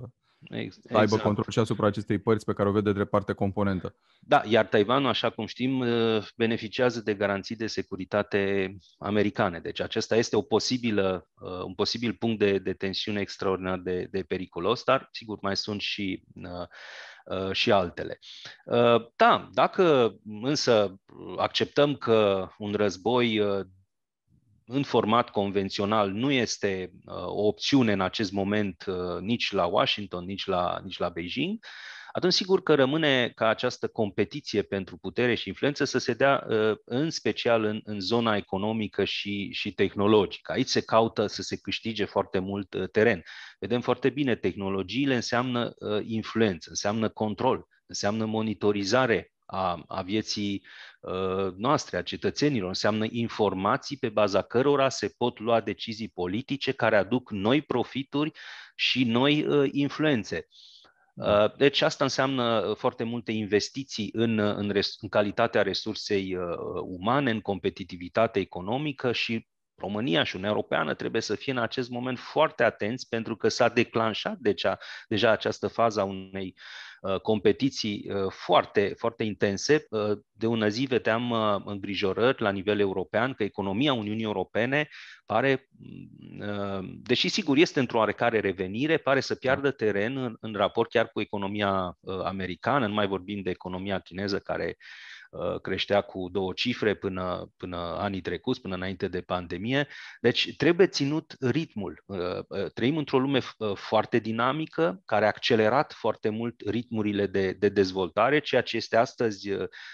exact. 0.49 0.95
aibă 0.95 1.17
control 1.17 1.45
și 1.49 1.59
asupra 1.59 1.87
acestei 1.87 2.17
părți 2.17 2.45
pe 2.45 2.53
care 2.53 2.69
o 2.69 2.71
vede 2.71 2.91
drept 2.91 3.09
parte 3.09 3.33
componentă. 3.33 3.95
Da, 4.19 4.41
iar 4.45 4.65
Taiwanul, 4.65 5.09
așa 5.09 5.29
cum 5.29 5.45
știm, 5.45 5.79
uh, 5.79 6.27
beneficiază 6.35 7.01
de 7.01 7.13
garanții 7.13 7.55
de 7.55 7.67
securitate 7.67 8.75
americane. 8.97 9.59
Deci 9.59 9.81
acesta 9.81 10.15
este 10.15 10.35
o 10.35 10.41
posibilă, 10.41 11.29
uh, 11.39 11.63
un 11.63 11.73
posibil 11.73 12.13
punct 12.13 12.39
de, 12.39 12.57
de 12.57 12.73
tensiune 12.73 13.19
extraordinar 13.19 13.79
de, 13.79 14.07
de 14.11 14.23
periculos, 14.23 14.83
dar 14.83 15.09
sigur 15.11 15.37
mai 15.41 15.57
sunt 15.57 15.81
și 15.81 16.23
uh, 16.33 16.67
și 17.51 17.71
altele. 17.71 18.19
Da, 19.15 19.49
dacă 19.53 20.15
însă 20.41 20.99
acceptăm 21.37 21.95
că 21.95 22.47
un 22.57 22.73
război 22.73 23.41
în 24.67 24.83
format 24.83 25.29
convențional 25.29 26.12
nu 26.12 26.31
este 26.31 26.91
o 27.25 27.47
opțiune 27.47 27.91
în 27.91 28.01
acest 28.01 28.31
moment 28.31 28.86
nici 29.19 29.51
la 29.51 29.65
Washington, 29.65 30.25
nici 30.25 30.45
la, 30.45 30.79
nici 30.83 30.97
la 30.97 31.09
Beijing, 31.09 31.59
atunci 32.17 32.33
sigur 32.33 32.63
că 32.63 32.75
rămâne 32.75 33.31
ca 33.36 33.47
această 33.47 33.88
competiție 33.88 34.62
pentru 34.62 34.97
putere 34.97 35.36
și 35.36 35.47
influență 35.47 35.83
să 35.83 35.97
se 35.97 36.13
dea 36.13 36.45
uh, 36.50 36.77
în 36.86 37.09
special 37.09 37.63
în, 37.63 37.81
în 37.83 38.00
zona 38.00 38.36
economică 38.36 39.03
și, 39.03 39.51
și 39.51 39.71
tehnologică. 39.71 40.51
Aici 40.51 40.67
se 40.67 40.81
caută 40.81 41.27
să 41.27 41.41
se 41.41 41.57
câștige 41.57 42.05
foarte 42.05 42.39
mult 42.39 42.74
uh, 42.74 42.89
teren. 42.89 43.24
Vedem 43.59 43.81
foarte 43.81 44.09
bine, 44.09 44.36
tehnologiile 44.36 45.15
înseamnă 45.15 45.74
uh, 45.77 46.00
influență, 46.05 46.69
înseamnă 46.69 47.09
control, 47.09 47.67
înseamnă 47.86 48.25
monitorizare 48.25 49.31
a, 49.47 49.83
a 49.87 50.01
vieții 50.01 50.65
uh, 50.99 51.53
noastre, 51.55 51.97
a 51.97 52.01
cetățenilor. 52.01 52.67
Înseamnă 52.67 53.05
informații 53.09 53.97
pe 53.97 54.09
baza 54.09 54.41
cărora 54.41 54.89
se 54.89 55.13
pot 55.17 55.39
lua 55.39 55.61
decizii 55.61 56.09
politice 56.09 56.71
care 56.71 56.97
aduc 56.97 57.31
noi 57.31 57.61
profituri 57.61 58.31
și 58.75 59.03
noi 59.03 59.45
uh, 59.45 59.69
influențe. 59.71 60.47
Da. 61.17 61.43
Uh, 61.43 61.55
deci 61.57 61.81
asta 61.81 62.03
înseamnă 62.03 62.59
uh, 62.59 62.75
foarte 62.75 63.03
multe 63.03 63.31
investiții 63.31 64.09
în, 64.13 64.37
uh, 64.37 64.55
în, 64.55 64.69
res, 64.69 64.95
în 65.01 65.09
calitatea 65.09 65.61
resursei 65.61 66.37
umane, 66.81 67.31
în 67.31 67.41
competitivitate 67.41 68.39
economică 68.39 69.11
și 69.11 69.47
România 69.77 70.24
și 70.24 70.36
Uniunea 70.36 70.55
Europeană 70.55 70.93
trebuie 70.93 71.22
să 71.22 71.36
fie 71.36 71.51
în 71.51 71.57
acest 71.57 71.89
moment 71.89 72.19
foarte 72.19 72.63
atenți 72.63 73.10
pentru 73.10 73.36
că 73.36 73.48
s-a 73.48 73.69
declanșat 73.69 74.38
deja, 74.38 74.77
deja 75.07 75.31
această 75.31 75.67
fază 75.67 76.00
a 76.00 76.03
unei 76.03 76.55
Uh, 77.01 77.19
competiții 77.19 78.10
uh, 78.10 78.31
foarte, 78.31 78.93
foarte 78.98 79.24
intense. 79.24 79.86
Uh, 79.89 80.17
de 80.31 80.48
ună 80.48 80.67
zi 80.67 80.86
vedeam 80.86 81.31
îngrijorări 81.65 82.41
la 82.41 82.50
nivel 82.50 82.79
european 82.79 83.34
că 83.34 83.43
economia 83.43 83.93
Uniunii 83.93 84.24
Europene 84.24 84.89
pare, 85.25 85.69
deși 87.03 87.27
sigur 87.27 87.57
este 87.57 87.79
într-o 87.79 87.98
oarecare 87.98 88.39
revenire, 88.39 88.98
pare 88.98 89.19
să 89.19 89.36
piardă 89.36 89.72
teren 89.72 90.17
în, 90.17 90.38
în 90.39 90.53
raport 90.53 90.89
chiar 90.89 91.10
cu 91.10 91.22
economia 91.22 91.98
americană, 92.24 92.88
nu 92.88 92.93
mai 92.93 93.07
vorbim 93.07 93.41
de 93.41 93.50
economia 93.50 94.00
chineză 94.00 94.39
care 94.39 94.77
Uh, 94.77 95.16
creștea 95.62 96.01
cu 96.01 96.29
două 96.31 96.53
cifre 96.53 96.93
până, 96.93 97.53
până 97.57 97.77
anii 97.77 98.22
trecuți, 98.22 98.62
până 98.62 98.75
înainte 98.75 99.07
de 99.07 99.22
pandemie. 99.22 99.88
Deci 100.22 100.55
trebuie 100.55 100.88
ținut 100.88 101.36
ritmul. 101.39 102.03
Uh, 102.05 102.17
uh, 102.48 102.72
trăim 102.74 102.98
într-o 102.98 103.19
lume 103.19 103.39
foarte 103.74 104.19
dinamică, 104.19 105.01
care 105.05 105.25
a 105.25 105.27
accelerat 105.27 105.93
foarte 105.93 106.29
mult 106.29 106.62
ritmurile 106.65 107.27
de, 107.27 107.51
de 107.51 107.69
dezvoltare, 107.69 108.39
ceea 108.39 108.62
ce 108.62 108.77
este 108.77 108.98
astăzi 108.98 109.50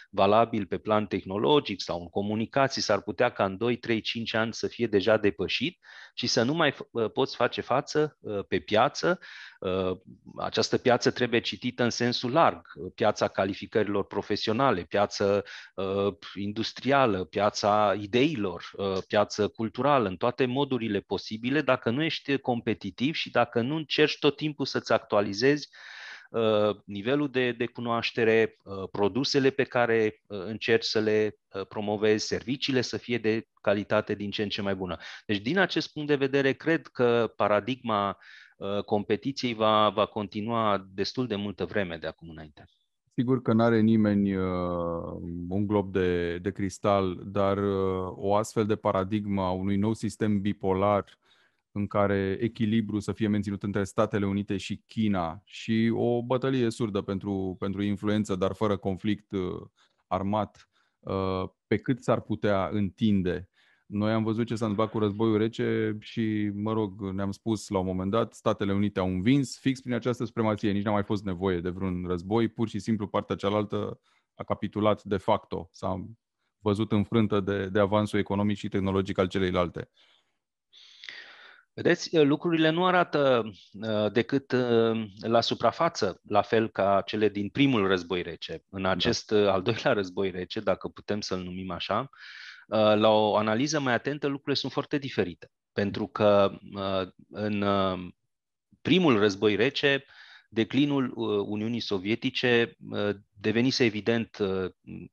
valabil 0.09 0.65
pe 0.65 0.77
plan 0.77 1.07
tehnologic 1.07 1.81
sau 1.81 2.01
în 2.01 2.09
comunicații, 2.09 2.81
s-ar 2.81 3.01
putea 3.01 3.29
ca 3.29 3.45
în 3.45 3.57
2, 3.57 3.77
3, 3.77 4.01
5 4.01 4.33
ani 4.33 4.53
să 4.53 4.67
fie 4.67 4.87
deja 4.87 5.17
depășit 5.17 5.79
și 6.13 6.27
să 6.27 6.43
nu 6.43 6.53
mai 6.53 6.75
poți 7.13 7.35
face 7.35 7.61
față 7.61 8.17
pe 8.47 8.59
piață 8.59 9.19
Uh, 9.19 9.52
această 10.37 10.77
piață 10.77 11.11
trebuie 11.11 11.39
citită 11.39 11.83
în 11.83 11.89
sensul 11.89 12.31
larg, 12.31 12.67
piața 12.95 13.27
calificărilor 13.27 14.05
profesionale, 14.05 14.81
piață 14.81 15.43
uh, 15.75 16.13
industrială, 16.35 17.23
piața 17.23 17.95
ideilor, 17.99 18.71
uh, 18.73 18.97
piață 19.07 19.47
culturală, 19.47 20.07
în 20.07 20.15
toate 20.15 20.45
modurile 20.45 20.99
posibile, 20.99 21.61
dacă 21.61 21.89
nu 21.89 22.03
ești 22.03 22.37
competitiv 22.37 23.13
și 23.13 23.29
dacă 23.29 23.61
nu 23.61 23.75
încerci 23.75 24.19
tot 24.19 24.35
timpul 24.35 24.65
să-ți 24.65 24.93
actualizezi 24.93 25.69
nivelul 26.85 27.29
de, 27.31 27.51
de 27.51 27.65
cunoaștere, 27.65 28.57
produsele 28.91 29.49
pe 29.49 29.63
care 29.63 30.21
încerci 30.27 30.83
să 30.83 30.99
le 30.99 31.37
promovezi, 31.69 32.27
serviciile 32.27 32.81
să 32.81 32.97
fie 32.97 33.17
de 33.17 33.47
calitate 33.61 34.15
din 34.15 34.31
ce 34.31 34.43
în 34.43 34.49
ce 34.49 34.61
mai 34.61 34.75
bună. 34.75 34.97
Deci, 35.25 35.37
din 35.37 35.57
acest 35.57 35.93
punct 35.93 36.07
de 36.07 36.15
vedere, 36.15 36.51
cred 36.53 36.87
că 36.87 37.33
paradigma 37.35 38.09
Uh, 38.09 38.42
competiției 38.85 39.53
va, 39.53 39.89
va 39.89 40.05
continua 40.05 40.87
destul 40.93 41.27
de 41.27 41.35
multă 41.35 41.65
vreme 41.65 41.97
de 41.97 42.07
acum 42.07 42.29
înainte. 42.29 42.65
Sigur 43.15 43.41
că 43.41 43.53
nu 43.53 43.63
are 43.63 43.79
nimeni 43.79 44.35
uh, 44.35 44.43
un 45.49 45.67
glob 45.67 45.91
de, 45.91 46.37
de 46.37 46.51
cristal, 46.51 47.23
dar 47.25 47.57
uh, 47.57 48.13
o 48.15 48.35
astfel 48.35 48.65
de 48.65 48.75
paradigmă 48.75 49.41
a 49.41 49.51
unui 49.51 49.77
nou 49.77 49.93
sistem 49.93 50.41
bipolar 50.41 51.19
în 51.71 51.87
care 51.87 52.37
echilibru 52.41 52.99
să 52.99 53.11
fie 53.11 53.27
menținut 53.27 53.63
între 53.63 53.83
Statele 53.83 54.25
Unite 54.25 54.57
și 54.57 54.81
China 54.87 55.41
și 55.43 55.91
o 55.95 56.23
bătălie 56.23 56.69
surdă 56.69 57.01
pentru, 57.01 57.55
pentru 57.59 57.81
influență, 57.81 58.35
dar 58.35 58.53
fără 58.53 58.77
conflict 58.77 59.31
uh, 59.31 59.61
armat, 60.07 60.69
uh, 60.99 61.43
pe 61.67 61.77
cât 61.77 62.03
s-ar 62.03 62.21
putea 62.21 62.69
întinde 62.71 63.49
noi 63.93 64.11
am 64.11 64.23
văzut 64.23 64.47
ce 64.47 64.55
s-a 64.55 64.65
întâmplat 64.65 64.91
cu 64.91 64.99
războiul 64.99 65.37
rece 65.37 65.97
și, 65.99 66.51
mă 66.53 66.73
rog, 66.73 67.01
ne-am 67.01 67.31
spus 67.31 67.69
la 67.69 67.79
un 67.79 67.85
moment 67.85 68.11
dat, 68.11 68.33
Statele 68.33 68.73
Unite 68.73 68.99
au 68.99 69.07
învins 69.07 69.59
fix 69.59 69.81
prin 69.81 69.93
această 69.93 70.25
supremație. 70.25 70.71
Nici 70.71 70.83
n-a 70.83 70.91
mai 70.91 71.03
fost 71.03 71.23
nevoie 71.23 71.59
de 71.59 71.69
vreun 71.69 72.05
război, 72.07 72.47
pur 72.47 72.67
și 72.67 72.79
simplu 72.79 73.07
partea 73.07 73.35
cealaltă 73.35 73.99
a 74.35 74.43
capitulat 74.43 75.03
de 75.03 75.17
facto. 75.17 75.69
S-a 75.71 76.05
văzut 76.59 76.91
înfrântă 76.91 77.39
de, 77.39 77.67
de 77.67 77.79
avansul 77.79 78.19
economic 78.19 78.57
și 78.57 78.67
tehnologic 78.67 79.17
al 79.17 79.27
celeilalte. 79.27 79.89
Vedeți, 81.73 82.17
lucrurile 82.17 82.69
nu 82.69 82.85
arată 82.85 83.43
uh, 83.71 84.11
decât 84.11 84.51
uh, 84.51 85.05
la 85.21 85.41
suprafață, 85.41 86.21
la 86.27 86.41
fel 86.41 86.69
ca 86.69 87.01
cele 87.05 87.29
din 87.29 87.49
primul 87.49 87.87
război 87.87 88.21
rece. 88.21 88.63
În 88.69 88.81
da. 88.81 88.89
acest 88.89 89.31
da. 89.31 89.51
al 89.53 89.61
doilea 89.61 89.93
război 89.93 90.31
rece, 90.31 90.59
dacă 90.59 90.87
putem 90.87 91.21
să-l 91.21 91.43
numim 91.43 91.71
așa, 91.71 91.99
Uh, 91.99 92.52
la 92.73 93.09
o 93.09 93.35
analiză 93.35 93.79
mai 93.79 93.93
atentă, 93.93 94.27
lucrurile 94.27 94.55
sunt 94.55 94.71
foarte 94.71 94.97
diferite. 94.97 95.51
Pentru 95.73 96.07
că 96.07 96.57
uh, 96.73 97.07
în 97.29 97.61
uh, 97.61 98.07
primul 98.81 99.19
război 99.19 99.55
rece, 99.55 100.05
declinul 100.49 101.13
Uniunii 101.47 101.79
Sovietice 101.79 102.77
devenise 103.39 103.83
evident 103.83 104.37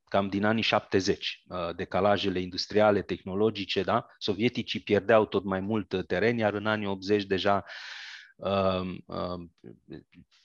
cam 0.04 0.28
din 0.28 0.44
anii 0.44 0.62
70. 0.62 1.42
Decalajele 1.76 2.40
industriale, 2.40 3.02
tehnologice, 3.02 3.82
da? 3.82 4.06
Sovieticii 4.18 4.80
pierdeau 4.80 5.26
tot 5.26 5.44
mai 5.44 5.60
mult 5.60 6.06
teren, 6.06 6.38
iar 6.38 6.54
în 6.54 6.66
anii 6.66 6.86
80 6.86 7.24
deja 7.24 7.64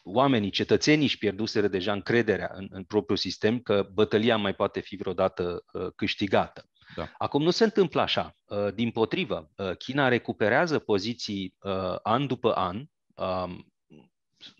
oamenii, 0.03 0.49
cetățenii 0.49 1.05
își 1.05 1.17
pierduseră 1.17 1.67
deja 1.67 1.91
încrederea 1.91 2.51
în, 2.53 2.67
în 2.69 2.83
propriul 2.83 3.17
sistem 3.17 3.59
că 3.59 3.89
bătălia 3.93 4.37
mai 4.37 4.55
poate 4.55 4.79
fi 4.79 4.95
vreodată 4.95 5.65
câștigată. 5.95 6.69
Da. 6.95 7.11
Acum 7.17 7.43
nu 7.43 7.49
se 7.49 7.63
întâmplă 7.63 8.01
așa. 8.01 8.35
Uh, 8.45 8.73
din 8.73 8.91
potrivă, 8.91 9.51
uh, 9.55 9.77
China 9.77 10.07
recuperează 10.07 10.79
poziții 10.79 11.55
uh, 11.59 11.95
an 12.03 12.27
după 12.27 12.51
an. 12.51 12.85
Um, 13.15 13.73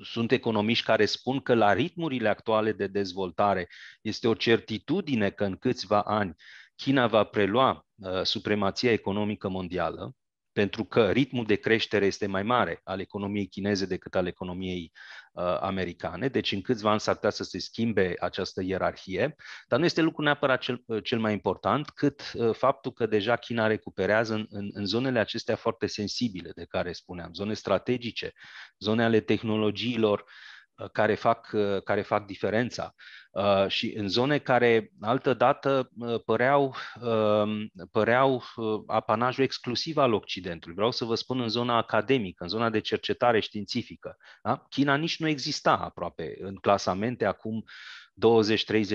sunt 0.04 0.32
economiști 0.32 0.86
care 0.86 1.06
spun 1.06 1.40
că 1.40 1.54
la 1.54 1.74
ritmurile 1.74 2.30
actuale 2.30 2.72
de 2.72 2.88
dezvoltare 2.88 3.70
este 4.02 4.28
o 4.28 4.34
certitudine 4.34 5.30
că 5.30 5.44
în 5.46 5.56
câțiva 5.56 6.02
ani 6.02 6.36
China 6.76 7.08
va 7.08 7.24
prelua 7.24 7.86
supremația 8.24 8.92
economică 8.92 9.50
mondială 9.50 10.16
pentru 10.56 10.84
că 10.86 11.12
ritmul 11.12 11.46
de 11.46 11.56
creștere 11.56 12.06
este 12.06 12.28
mai 12.28 12.44
mare 12.44 12.82
al 12.84 13.00
economiei 13.00 13.48
chineze 13.48 13.86
decât 13.86 14.16
al 14.16 14.28
economiei 14.28 14.92
uh, 15.32 15.58
americane, 15.60 16.28
deci 16.28 16.52
în 16.52 16.62
câțiva 16.62 16.92
ani 16.92 17.00
s-ar 17.00 17.14
putea 17.14 17.30
să 17.30 17.44
se 17.44 17.60
schimbe 17.60 18.14
această 18.20 18.62
ierarhie, 18.64 19.36
dar 19.68 19.80
nu 19.80 19.86
este 19.86 20.02
lucru 20.02 20.24
neapărat 20.24 20.62
cel, 20.62 20.84
uh, 20.86 21.04
cel 21.04 21.20
mai 21.20 21.34
important, 21.34 21.90
cât 21.90 22.32
uh, 22.34 22.54
faptul 22.54 22.92
că 22.92 23.06
deja 23.06 23.36
China 23.36 23.68
recuperează 23.68 24.34
în, 24.34 24.46
în, 24.50 24.70
în 24.74 24.86
zonele 24.86 25.20
acestea 25.20 25.56
foarte 25.56 25.88
sensibile 25.88 26.52
de 26.56 26.66
care 26.66 26.92
spuneam, 26.92 27.34
zone 27.34 27.54
strategice, 27.54 28.34
zone 28.78 29.04
ale 29.04 29.20
tehnologiilor, 29.20 30.20
uh, 30.20 30.26
Uh, 30.28 30.55
care 30.92 31.16
fac, 31.16 31.50
uh, 31.54 31.82
care 31.84 32.02
fac 32.02 32.26
diferența. 32.26 32.94
Uh, 33.32 33.68
și 33.68 33.94
în 33.98 34.08
zone 34.08 34.38
care 34.38 34.92
altă 35.02 35.34
dată 35.34 35.90
păreau, 36.26 36.76
um, 37.02 37.72
păreau 37.92 38.44
apanajul 38.88 39.44
exclusiv 39.44 39.98
al 39.98 40.14
Occidentului. 40.14 40.76
Vreau 40.76 40.92
să 40.92 41.06
vă 41.06 41.16
spun 41.16 41.40
în 41.42 41.48
zona 41.48 41.78
academică, 41.78 42.44
în 42.44 42.50
zona 42.50 42.70
de 42.70 42.80
cercetare 42.80 43.40
științifică. 43.40 44.18
Da? 44.44 44.66
China 44.70 44.96
nici 44.96 45.20
nu 45.20 45.28
exista 45.28 45.78
aproape 45.78 46.36
în 46.40 46.56
clasamente 46.56 47.26
acum 47.26 47.64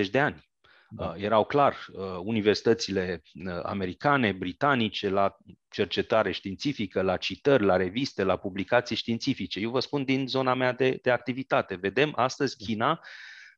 20-30 0.05 0.09
de 0.11 0.19
ani. 0.19 0.50
Da. 0.93 1.05
Uh, 1.05 1.23
erau 1.23 1.45
clar 1.45 1.75
uh, 1.93 2.03
universitățile 2.23 3.21
uh, 3.33 3.59
americane, 3.63 4.31
britanice, 4.31 5.09
la 5.09 5.37
cercetare 5.69 6.31
științifică, 6.31 7.01
la 7.01 7.17
citări, 7.17 7.63
la 7.63 7.75
reviste, 7.75 8.23
la 8.23 8.37
publicații 8.37 8.95
științifice. 8.95 9.59
Eu 9.59 9.69
vă 9.69 9.79
spun 9.79 10.03
din 10.03 10.27
zona 10.27 10.53
mea 10.53 10.73
de, 10.73 10.99
de 11.01 11.11
activitate. 11.11 11.75
Vedem 11.75 12.13
astăzi 12.15 12.57
da. 12.57 12.65
China 12.65 12.99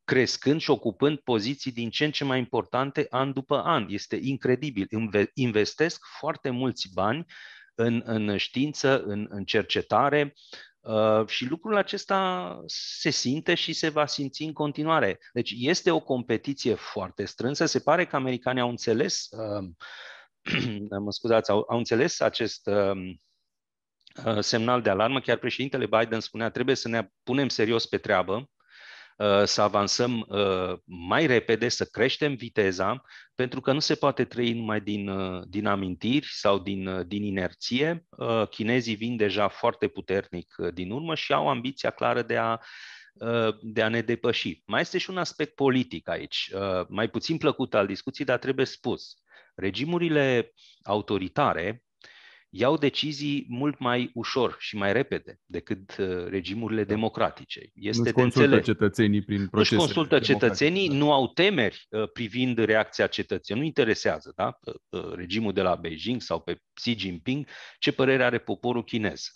crescând 0.03 0.61
și 0.61 0.69
ocupând 0.69 1.19
poziții 1.19 1.71
din 1.71 1.89
ce 1.89 2.05
în 2.05 2.11
ce 2.11 2.23
mai 2.23 2.39
importante 2.39 3.07
an 3.09 3.33
după 3.33 3.61
an. 3.63 3.85
Este 3.89 4.19
incredibil. 4.21 4.87
Investesc 5.33 6.05
foarte 6.19 6.49
mulți 6.49 6.89
bani 6.93 7.25
în, 7.75 8.01
în 8.05 8.37
știință, 8.37 9.03
în, 9.03 9.27
în 9.29 9.43
cercetare, 9.43 10.33
Uh, 10.33 10.73
și 11.25 11.45
lucrul 11.45 11.75
acesta 11.75 12.61
se 12.65 13.09
simte 13.09 13.53
și 13.55 13.73
se 13.73 13.89
va 13.89 14.05
simți 14.05 14.43
în 14.43 14.53
continuare. 14.53 15.19
Deci 15.33 15.53
este 15.57 15.91
o 15.91 15.99
competiție 15.99 16.73
foarte 16.73 17.25
strânsă. 17.25 17.65
Se 17.65 17.79
pare 17.79 18.05
că 18.05 18.15
americanii 18.15 18.61
au 18.61 18.69
înțeles, 18.69 19.29
uh, 19.31 19.69
mă 21.03 21.11
scuzați, 21.11 21.51
au, 21.51 21.65
au 21.69 21.77
înțeles 21.77 22.19
acest 22.19 22.67
uh, 22.67 23.15
uh, 24.25 24.39
semnal 24.39 24.81
de 24.81 24.89
alarmă. 24.89 25.19
Chiar 25.19 25.37
președintele 25.37 25.85
Biden 25.85 26.19
spunea, 26.19 26.49
trebuie 26.49 26.75
să 26.75 26.87
ne 26.87 27.09
punem 27.23 27.49
serios 27.49 27.85
pe 27.85 27.97
treabă 27.97 28.33
Uh, 28.33 28.52
să 29.43 29.62
avansăm 29.62 30.25
uh, 30.27 30.74
mai 30.86 31.25
repede, 31.25 31.70
să 31.70 31.86
creștem 31.86 32.36
viteza, 32.36 33.01
pentru 33.36 33.62
că 33.62 33.74
nu 33.74 33.79
se 33.79 33.96
poate 33.96 34.25
trăi 34.25 34.53
numai 34.53 34.82
din, 34.82 35.08
uh, 35.08 35.43
din 35.48 35.65
amintiri 35.65 36.27
sau 36.29 36.60
din, 36.60 37.08
din 37.08 37.24
inerție. 37.24 38.05
Chinezii 38.50 38.96
vin 38.96 39.15
deja 39.15 39.48
foarte 39.48 39.88
puternic 39.88 40.55
din 40.74 40.91
urmă 40.91 41.15
și 41.15 41.34
au 41.34 41.50
ambiția 41.50 41.89
clară 41.89 42.22
de 42.22 42.38
a 42.38 42.60
de 43.62 43.82
a 43.82 43.88
ne 43.88 44.01
depăși. 44.01 44.62
Mai 44.65 44.82
este 44.82 44.98
și 44.98 45.10
un 45.10 45.17
aspect 45.17 45.55
politic 45.55 46.08
aici, 46.08 46.51
mai 46.88 47.10
puțin 47.10 47.38
plăcut 47.38 47.74
al 47.74 47.88
discuției, 47.88 48.27
dar 48.27 48.39
trebuie 48.39 48.65
spus. 48.65 49.13
Regimurile 49.55 50.53
autoritare 50.84 51.84
iau 52.55 52.77
decizii 52.77 53.45
mult 53.50 53.79
mai 53.79 54.12
ușor 54.13 54.55
și 54.60 54.75
mai 54.75 54.93
repede 54.93 55.39
decât 55.45 55.98
uh, 56.00 56.25
regimurile 56.25 56.83
da. 56.83 56.93
democratice. 56.93 57.62
Este 57.74 58.10
nu 58.10 58.12
consultă 58.12 58.55
înțeles. 58.55 58.65
cetățenii 58.65 59.24
prin 59.24 59.48
procese. 59.48 59.75
Nu 59.75 59.81
consultă 59.81 60.19
cetățenii, 60.19 60.89
da. 60.89 60.95
nu 60.95 61.12
au 61.12 61.27
temeri 61.27 61.88
uh, 61.89 62.12
privind 62.12 62.57
reacția 62.57 63.07
cetățenilor. 63.07 63.57
Nu 63.57 63.65
interesează 63.65 64.33
da? 64.36 64.60
Uh, 64.89 65.13
regimul 65.13 65.53
de 65.53 65.62
la 65.62 65.75
Beijing 65.75 66.22
sau 66.22 66.39
pe 66.39 66.62
Xi 66.74 66.95
Jinping 66.98 67.48
ce 67.79 67.91
părere 67.91 68.24
are 68.24 68.38
poporul 68.38 68.83
chinez. 68.83 69.31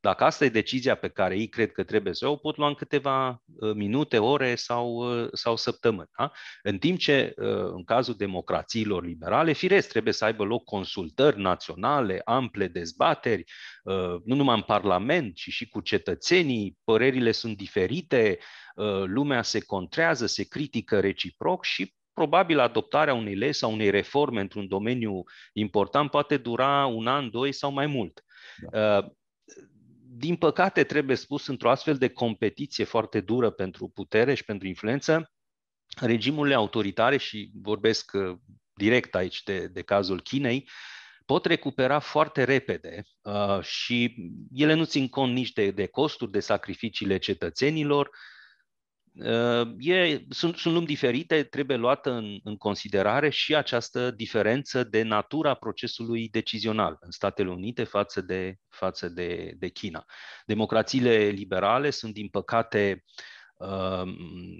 Dacă 0.00 0.24
asta 0.24 0.44
e 0.44 0.48
decizia 0.48 0.94
pe 0.94 1.08
care 1.08 1.38
ei 1.38 1.48
cred 1.48 1.72
că 1.72 1.82
trebuie 1.82 2.14
să 2.14 2.28
o 2.28 2.36
pot 2.36 2.56
lua 2.56 2.68
în 2.68 2.74
câteva 2.74 3.28
uh, 3.28 3.72
minute, 3.74 4.18
ore 4.18 4.54
sau, 4.54 4.94
uh, 5.22 5.28
sau 5.32 5.56
săptămâni. 5.56 6.08
Da? 6.18 6.32
În 6.62 6.78
timp 6.78 6.98
ce, 6.98 7.34
uh, 7.36 7.46
în 7.72 7.84
cazul 7.84 8.14
democrațiilor 8.14 9.04
liberale, 9.04 9.52
firesc, 9.52 9.88
trebuie 9.88 10.12
să 10.12 10.24
aibă 10.24 10.44
loc 10.44 10.64
consultări 10.64 11.40
naționale, 11.40 12.20
ample 12.24 12.66
dezbateri, 12.66 13.44
nu 14.24 14.34
numai 14.34 14.56
în 14.56 14.62
Parlament, 14.62 15.34
ci 15.34 15.48
și 15.48 15.68
cu 15.68 15.80
cetățenii, 15.80 16.78
părerile 16.84 17.32
sunt 17.32 17.56
diferite, 17.56 18.38
lumea 19.04 19.42
se 19.42 19.60
contrează, 19.60 20.26
se 20.26 20.44
critică 20.44 21.00
reciproc 21.00 21.64
și 21.64 21.94
probabil 22.12 22.58
adoptarea 22.58 23.14
unei 23.14 23.34
legi 23.34 23.58
sau 23.58 23.72
unei 23.72 23.90
reforme 23.90 24.40
într-un 24.40 24.68
domeniu 24.68 25.22
important 25.52 26.10
poate 26.10 26.36
dura 26.36 26.86
un 26.86 27.06
an, 27.06 27.30
doi 27.30 27.52
sau 27.52 27.72
mai 27.72 27.86
mult. 27.86 28.24
Da 28.70 29.12
din 30.12 30.36
păcate, 30.36 30.84
trebuie 30.84 31.16
spus, 31.16 31.46
într-o 31.46 31.70
astfel 31.70 31.96
de 31.96 32.08
competiție 32.08 32.84
foarte 32.84 33.20
dură 33.20 33.50
pentru 33.50 33.88
putere 33.88 34.34
și 34.34 34.44
pentru 34.44 34.66
influență, 34.66 35.32
regimurile 36.00 36.54
autoritare, 36.54 37.16
și 37.16 37.50
vorbesc 37.54 38.10
uh, 38.12 38.36
direct 38.74 39.14
aici 39.14 39.42
de, 39.42 39.66
de 39.66 39.82
cazul 39.82 40.20
Chinei, 40.20 40.68
pot 41.24 41.44
recupera 41.44 41.98
foarte 41.98 42.44
repede 42.44 43.02
uh, 43.22 43.62
și 43.62 44.14
ele 44.54 44.74
nu 44.74 44.84
țin 44.84 45.08
cont 45.08 45.32
nici 45.32 45.52
de, 45.52 45.70
de 45.70 45.86
costuri, 45.86 46.30
de 46.30 46.40
sacrificiile 46.40 47.18
cetățenilor, 47.18 48.06
Uh, 48.06 48.39
e, 49.78 50.24
sunt, 50.28 50.56
sunt 50.56 50.74
lumi 50.74 50.86
diferite, 50.86 51.42
trebuie 51.42 51.76
luată 51.76 52.10
în, 52.10 52.38
în 52.44 52.56
considerare 52.56 53.30
și 53.30 53.54
această 53.54 54.10
diferență 54.10 54.84
de 54.84 55.02
natura 55.02 55.54
procesului 55.54 56.28
decizional 56.28 56.96
în 57.00 57.10
Statele 57.10 57.50
Unite 57.50 57.84
față 57.84 58.20
de, 58.20 58.54
față 58.68 59.08
de, 59.08 59.54
de 59.58 59.68
China. 59.68 60.04
Democrațiile 60.46 61.16
liberale 61.16 61.90
sunt, 61.90 62.14
din 62.14 62.28
păcate, 62.28 63.04
uh, 63.56 64.12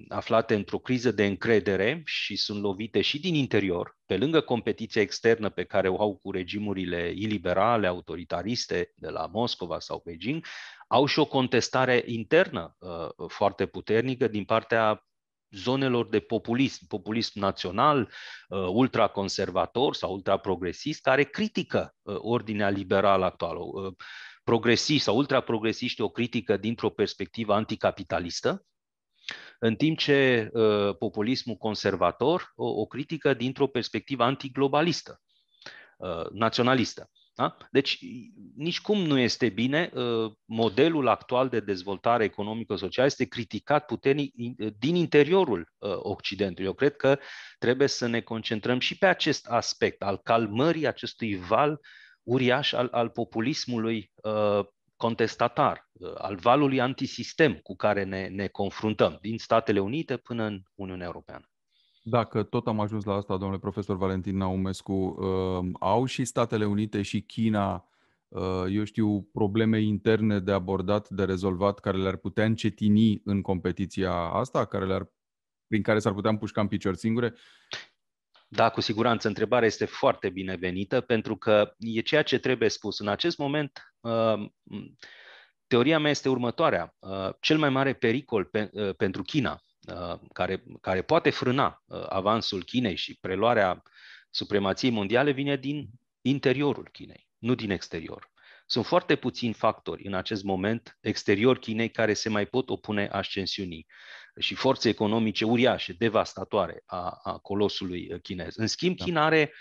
aflate 0.08 0.54
într-o 0.54 0.78
criză 0.78 1.10
de 1.12 1.26
încredere 1.26 2.02
și 2.04 2.36
sunt 2.36 2.60
lovite 2.60 3.00
și 3.00 3.20
din 3.20 3.34
interior, 3.34 3.98
pe 4.06 4.16
lângă 4.16 4.40
competiția 4.40 5.02
externă 5.02 5.50
pe 5.50 5.64
care 5.64 5.88
o 5.88 6.00
au 6.00 6.16
cu 6.16 6.30
regimurile 6.30 7.12
iliberale, 7.14 7.86
autoritariste 7.86 8.92
de 8.94 9.08
la 9.08 9.26
Moscova 9.26 9.78
sau 9.78 10.02
Beijing, 10.04 10.44
au 10.92 11.06
și 11.06 11.18
o 11.18 11.24
contestare 11.24 12.02
internă 12.06 12.76
uh, 12.78 13.28
foarte 13.28 13.66
puternică 13.66 14.28
din 14.28 14.44
partea 14.44 15.04
zonelor 15.50 16.08
de 16.08 16.20
populism, 16.20 16.86
populism 16.86 17.38
național, 17.38 18.00
uh, 18.48 18.66
ultraconservator 18.68 19.94
sau 19.94 20.12
ultraprogresist, 20.12 21.00
care 21.00 21.22
critică 21.22 21.94
uh, 22.02 22.16
ordinea 22.18 22.68
liberală 22.68 23.24
actuală. 23.24 23.58
Uh, 23.58 23.92
progresiști 24.44 25.02
sau 25.02 25.16
ultraprogresiști 25.16 26.00
o 26.00 26.08
critică 26.08 26.56
dintr-o 26.56 26.90
perspectivă 26.90 27.54
anticapitalistă, 27.54 28.64
în 29.58 29.76
timp 29.76 29.98
ce 29.98 30.50
uh, 30.52 30.96
populismul 30.98 31.56
conservator 31.56 32.52
o, 32.54 32.66
o 32.66 32.86
critică 32.86 33.34
dintr-o 33.34 33.66
perspectivă 33.66 34.24
antiglobalistă, 34.24 35.20
uh, 35.96 36.30
naționalistă. 36.30 37.10
Da? 37.40 37.56
Deci, 37.70 37.98
nici 38.56 38.80
cum 38.80 38.98
nu 38.98 39.18
este 39.18 39.48
bine, 39.48 39.90
uh, 39.94 40.32
modelul 40.44 41.08
actual 41.08 41.48
de 41.48 41.60
dezvoltare 41.60 42.24
economică-socială 42.24 43.06
este 43.06 43.24
criticat 43.24 43.86
puternic 43.86 44.34
din 44.78 44.94
interiorul 44.94 45.72
uh, 45.78 45.90
Occidentului. 45.96 46.66
Eu 46.66 46.74
cred 46.74 46.96
că 46.96 47.18
trebuie 47.58 47.88
să 47.88 48.06
ne 48.06 48.20
concentrăm 48.20 48.78
și 48.78 48.98
pe 48.98 49.06
acest 49.06 49.46
aspect 49.46 50.02
al 50.02 50.16
calmării 50.16 50.86
acestui 50.86 51.36
val 51.36 51.80
uriaș 52.22 52.72
al, 52.72 52.88
al 52.90 53.08
populismului 53.08 54.12
uh, 54.22 54.64
contestatar, 54.96 55.90
al 56.14 56.36
valului 56.36 56.80
antisistem 56.80 57.54
cu 57.54 57.76
care 57.76 58.04
ne, 58.04 58.28
ne 58.28 58.46
confruntăm, 58.46 59.18
din 59.20 59.38
Statele 59.38 59.80
Unite 59.80 60.16
până 60.16 60.44
în 60.44 60.62
Uniunea 60.74 61.06
Europeană. 61.06 61.50
Dacă 62.10 62.42
tot 62.42 62.66
am 62.66 62.80
ajuns 62.80 63.04
la 63.04 63.14
asta, 63.14 63.36
domnule 63.36 63.60
profesor 63.60 63.96
Valentin 63.96 64.36
Naumescu, 64.36 64.92
uh, 64.92 65.70
au 65.80 66.04
și 66.04 66.25
Statele 66.25 66.64
Unite 66.64 67.02
și 67.02 67.20
China, 67.20 67.88
uh, 68.28 68.64
eu 68.70 68.84
știu, 68.84 69.23
probleme 69.32 69.80
interne 69.80 70.38
de 70.38 70.52
abordat, 70.52 71.08
de 71.08 71.25
rezolvat, 71.25 71.78
care 71.78 71.96
le-ar 71.96 72.16
putea 72.16 72.44
încetini 72.44 73.20
în 73.25 73.42
competiția 73.42 74.12
asta, 74.12 74.64
care 74.64 74.86
le-ar, 74.86 75.12
prin 75.66 75.82
care 75.82 75.99
s-ar 75.99 76.12
putea 76.12 76.30
împușca 76.30 76.60
în 76.60 76.68
picior 76.68 76.94
singure? 76.94 77.34
Da, 78.49 78.70
cu 78.70 78.80
siguranță. 78.80 79.28
Întrebarea 79.28 79.66
este 79.66 79.84
foarte 79.84 80.28
binevenită 80.28 81.00
pentru 81.00 81.36
că 81.36 81.75
e 81.78 82.00
ceea 82.00 82.23
ce 82.23 82.38
trebuie 82.38 82.68
spus. 82.68 82.99
În 82.99 83.08
acest 83.08 83.38
moment, 83.38 83.94
uh, 84.00 84.50
teoria 85.66 85.99
mea 85.99 86.10
este 86.10 86.28
următoarea. 86.28 86.94
Cel 87.40 87.58
mai 87.58 87.70
mare 87.70 87.92
pericol 87.92 88.50
pentru 88.96 89.23
China 89.23 89.52
Uh, 89.52 89.70
care, 90.32 90.64
care 90.80 91.02
poate 91.02 91.30
frâna 91.30 91.82
uh, 91.86 92.04
avansul 92.08 92.62
Chinei 92.64 92.96
și 92.96 93.18
preluarea 93.20 93.82
supremației 94.30 94.90
mondiale 94.90 95.30
vine 95.30 95.56
din 95.56 95.88
interiorul 96.20 96.88
Chinei, 96.92 97.28
nu 97.38 97.54
din 97.54 97.70
exterior. 97.70 98.30
Sunt 98.66 98.86
foarte 98.86 99.16
puțini 99.16 99.52
factori 99.52 100.06
în 100.06 100.14
acest 100.14 100.42
moment 100.42 100.98
exterior 101.00 101.58
Chinei 101.58 101.90
care 101.90 102.12
se 102.12 102.28
mai 102.28 102.46
pot 102.46 102.70
opune 102.70 103.06
ascensiunii 103.06 103.86
și 104.38 104.54
forțe 104.54 104.88
economice 104.88 105.44
uriașe, 105.44 105.92
devastatoare 105.92 106.82
a, 106.86 107.20
a 107.22 107.38
colosului 107.38 108.20
chinez. 108.22 108.56
În 108.56 108.66
schimb, 108.66 108.96
da. 108.96 109.04
China 109.04 109.24
are 109.24 109.52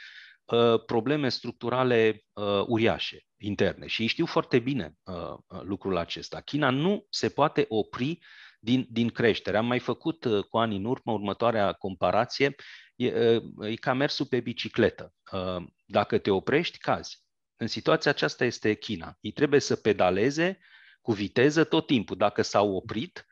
uh, 0.46 0.84
probleme 0.86 1.30
structurale 1.30 2.24
uh, 2.34 2.64
uriașe, 2.68 3.26
interne 3.38 3.88
și 3.88 4.02
ei 4.02 4.08
știu 4.08 4.26
foarte 4.26 4.60
bine 4.60 4.94
uh, 5.04 5.38
lucrul 5.62 5.98
acesta. 5.98 6.42
China 6.42 6.70
nu 6.70 7.06
se 7.10 7.30
poate 7.30 7.66
opri 7.68 8.20
din, 8.60 8.88
din 8.90 9.10
creștere. 9.10 9.58
Am 9.58 9.66
mai 9.66 9.80
făcut 9.80 10.24
uh, 10.24 10.44
cu 10.44 10.58
ani 10.58 10.76
în 10.76 10.86
urmă 10.86 11.12
următoarea 11.12 11.74
comparație, 11.74 12.56
e, 12.96 13.38
uh, 13.56 13.72
e 13.72 13.76
ca 13.76 13.94
mersul 13.94 14.26
pe 14.26 14.40
bicicletă. 14.40 15.14
Uh, 15.32 15.64
dacă 15.86 16.18
te 16.18 16.32
oprești, 16.32 16.78
cazi. 16.78 17.24
În 17.56 17.68
situația 17.68 18.12
aceasta 18.12 18.46
este 18.46 18.74
China. 18.74 19.18
Ei 19.20 19.32
trebuie 19.32 19.60
să 19.60 19.76
pedaleze 19.76 20.60
cu 21.02 21.12
viteză 21.12 21.64
tot 21.64 21.86
timpul. 21.86 22.18
Dacă 22.18 22.42
s-au 22.42 22.76
oprit, 22.76 23.26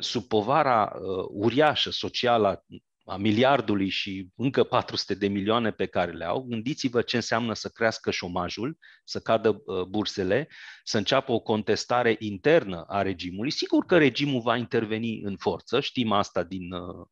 sub 0.00 0.24
povara 0.24 0.92
uriașă 1.28 1.90
socială 1.90 2.64
a 3.04 3.16
miliardului 3.16 3.88
și 3.88 4.28
încă 4.36 4.64
400 4.64 5.14
de 5.14 5.28
milioane 5.28 5.70
pe 5.70 5.86
care 5.86 6.12
le 6.12 6.24
au, 6.24 6.42
gândiți-vă 6.42 7.02
ce 7.02 7.16
înseamnă 7.16 7.54
să 7.54 7.68
crească 7.68 8.10
șomajul, 8.10 8.78
să 9.04 9.20
cadă 9.20 9.62
uh, 9.64 9.82
bursele, 9.82 10.48
să 10.84 10.96
înceapă 10.96 11.32
o 11.32 11.40
contestare 11.40 12.16
internă 12.18 12.84
a 12.88 13.02
regimului. 13.02 13.50
Sigur 13.50 13.84
că 13.84 13.98
regimul 13.98 14.40
va 14.40 14.56
interveni 14.56 15.20
în 15.20 15.36
forță, 15.36 15.80
știm 15.80 16.12
asta 16.12 16.42
din 16.42 16.72
uh, 16.72 17.06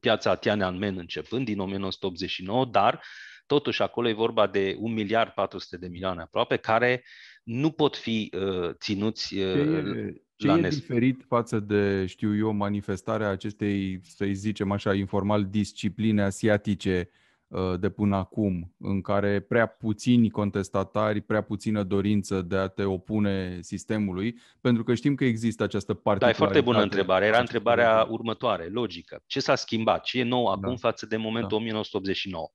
piața 0.00 0.34
Tiananmen 0.34 0.98
începând, 0.98 1.44
din 1.44 1.58
1989, 1.58 2.64
dar 2.64 3.02
totuși 3.46 3.82
acolo 3.82 4.08
e 4.08 4.12
vorba 4.12 4.46
de 4.46 4.76
1 4.78 4.94
miliard 4.94 5.30
400 5.30 5.76
de 5.76 5.88
milioane 5.88 6.22
aproape, 6.22 6.56
care 6.56 7.04
nu 7.42 7.70
pot 7.70 7.96
fi 7.96 8.32
uh, 8.36 8.70
ținuți 8.74 9.36
uh, 9.36 10.14
ce 10.36 10.48
e 10.48 10.68
diferit 10.68 11.24
față 11.28 11.60
de, 11.60 12.06
știu 12.06 12.36
eu, 12.36 12.50
manifestarea 12.52 13.28
acestei, 13.28 14.00
să-i 14.02 14.34
zicem 14.34 14.72
așa, 14.72 14.94
informal, 14.94 15.44
discipline 15.44 16.22
asiatice 16.22 17.10
uh, 17.48 17.74
de 17.78 17.90
până 17.90 18.16
acum, 18.16 18.74
în 18.78 19.00
care 19.00 19.40
prea 19.40 19.66
puțini 19.66 20.30
contestatari, 20.30 21.20
prea 21.20 21.40
puțină 21.40 21.82
dorință 21.82 22.42
de 22.42 22.56
a 22.56 22.66
te 22.66 22.84
opune 22.84 23.58
sistemului, 23.60 24.38
pentru 24.60 24.84
că 24.84 24.94
știm 24.94 25.14
că 25.14 25.24
există 25.24 25.62
această 25.62 25.94
parte. 25.94 26.24
Da, 26.24 26.30
e 26.30 26.32
foarte 26.32 26.60
bună 26.60 26.82
întrebare. 26.82 27.26
Era 27.26 27.38
întrebarea 27.38 28.06
următoare, 28.10 28.66
logică. 28.66 29.22
Ce 29.26 29.40
s-a 29.40 29.54
schimbat? 29.54 30.02
Ce 30.02 30.18
e 30.18 30.22
nou 30.22 30.44
da. 30.44 30.50
acum 30.50 30.76
față 30.76 31.06
de 31.06 31.16
momentul 31.16 31.50
da. 31.50 31.56
1989? 31.56 32.50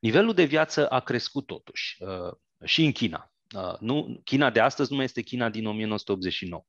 Nivelul 0.00 0.32
de 0.32 0.44
viață 0.44 0.88
a 0.88 1.00
crescut 1.00 1.46
totuși 1.46 1.96
uh, 2.00 2.32
și 2.64 2.84
în 2.84 2.92
China. 2.92 3.32
Uh, 3.56 3.78
nu, 3.80 4.20
China 4.24 4.50
de 4.50 4.60
astăzi 4.60 4.90
nu 4.90 4.96
mai 4.96 5.04
este 5.04 5.22
China 5.22 5.48
din 5.48 5.66
1989. 5.66 6.64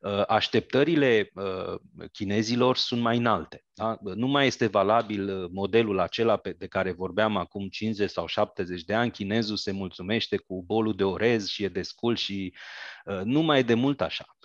Uh, 0.00 0.22
așteptările 0.26 1.30
uh, 1.34 1.74
chinezilor 2.12 2.76
sunt 2.76 3.00
mai 3.00 3.16
înalte. 3.16 3.64
Da? 3.74 3.98
Nu 4.14 4.26
mai 4.26 4.46
este 4.46 4.66
valabil 4.66 5.42
uh, 5.42 5.50
modelul 5.52 5.98
acela 5.98 6.40
de 6.58 6.66
care 6.66 6.92
vorbeam 6.92 7.36
acum 7.36 7.68
50 7.68 8.10
sau 8.10 8.26
70 8.26 8.82
de 8.82 8.94
ani. 8.94 9.10
Chinezul 9.10 9.56
se 9.56 9.70
mulțumește 9.70 10.36
cu 10.36 10.62
bolul 10.62 10.96
de 10.96 11.04
orez 11.04 11.46
și 11.46 11.64
e 11.64 11.68
descul 11.68 12.16
și 12.16 12.54
nu 13.24 13.40
mai 13.40 13.58
e 13.58 13.62
de 13.62 13.74
mult 13.74 14.00
așa. 14.00 14.35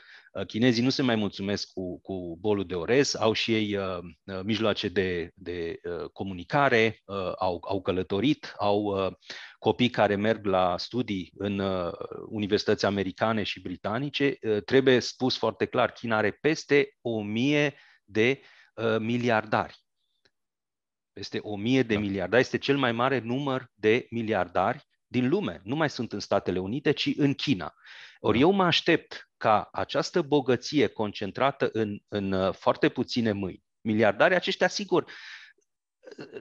Chinezii 0.47 0.83
nu 0.83 0.89
se 0.89 1.01
mai 1.01 1.15
mulțumesc 1.15 1.71
cu, 1.73 1.99
cu 2.01 2.37
bolul 2.39 2.65
de 2.65 2.75
orez, 2.75 3.15
au 3.15 3.33
și 3.33 3.53
ei 3.53 3.75
uh, 3.75 3.99
mijloace 4.43 4.87
de, 4.87 5.31
de 5.35 5.79
uh, 5.83 6.09
comunicare, 6.09 7.01
uh, 7.05 7.31
au, 7.39 7.63
au 7.67 7.81
călătorit, 7.81 8.53
au 8.57 8.83
uh, 8.83 9.11
copii 9.59 9.89
care 9.89 10.15
merg 10.15 10.45
la 10.45 10.77
studii 10.77 11.31
în 11.37 11.59
uh, 11.59 11.91
universități 12.25 12.85
americane 12.85 13.43
și 13.43 13.61
britanice, 13.61 14.37
uh, 14.41 14.63
trebuie 14.63 14.99
spus 14.99 15.37
foarte 15.37 15.65
clar, 15.65 15.91
China 15.91 16.17
are 16.17 16.31
peste 16.31 16.97
o 17.01 17.21
mie 17.21 17.75
de 18.03 18.41
uh, 18.73 18.97
miliardari. 18.99 19.79
Peste 21.13 21.39
o 21.41 21.55
mie 21.55 21.83
de 21.83 21.93
da. 21.93 21.99
miliardari. 21.99 22.41
Este 22.41 22.57
cel 22.57 22.77
mai 22.77 22.91
mare 22.91 23.19
număr 23.19 23.67
de 23.73 24.07
miliardari 24.09 24.89
din 25.11 25.29
lume. 25.29 25.61
Nu 25.63 25.75
mai 25.75 25.89
sunt 25.89 26.13
în 26.13 26.19
Statele 26.19 26.59
Unite, 26.59 26.91
ci 26.91 27.13
în 27.17 27.33
China. 27.33 27.73
Ori 28.19 28.37
da. 28.37 28.43
eu 28.43 28.51
mă 28.51 28.63
aștept 28.63 29.29
ca 29.37 29.69
această 29.71 30.21
bogăție 30.21 30.87
concentrată 30.87 31.69
în, 31.73 31.99
în 32.07 32.51
foarte 32.51 32.89
puține 32.89 33.31
mâini, 33.31 33.63
miliardari 33.81 34.35
aceștia, 34.35 34.67
sigur, 34.67 35.11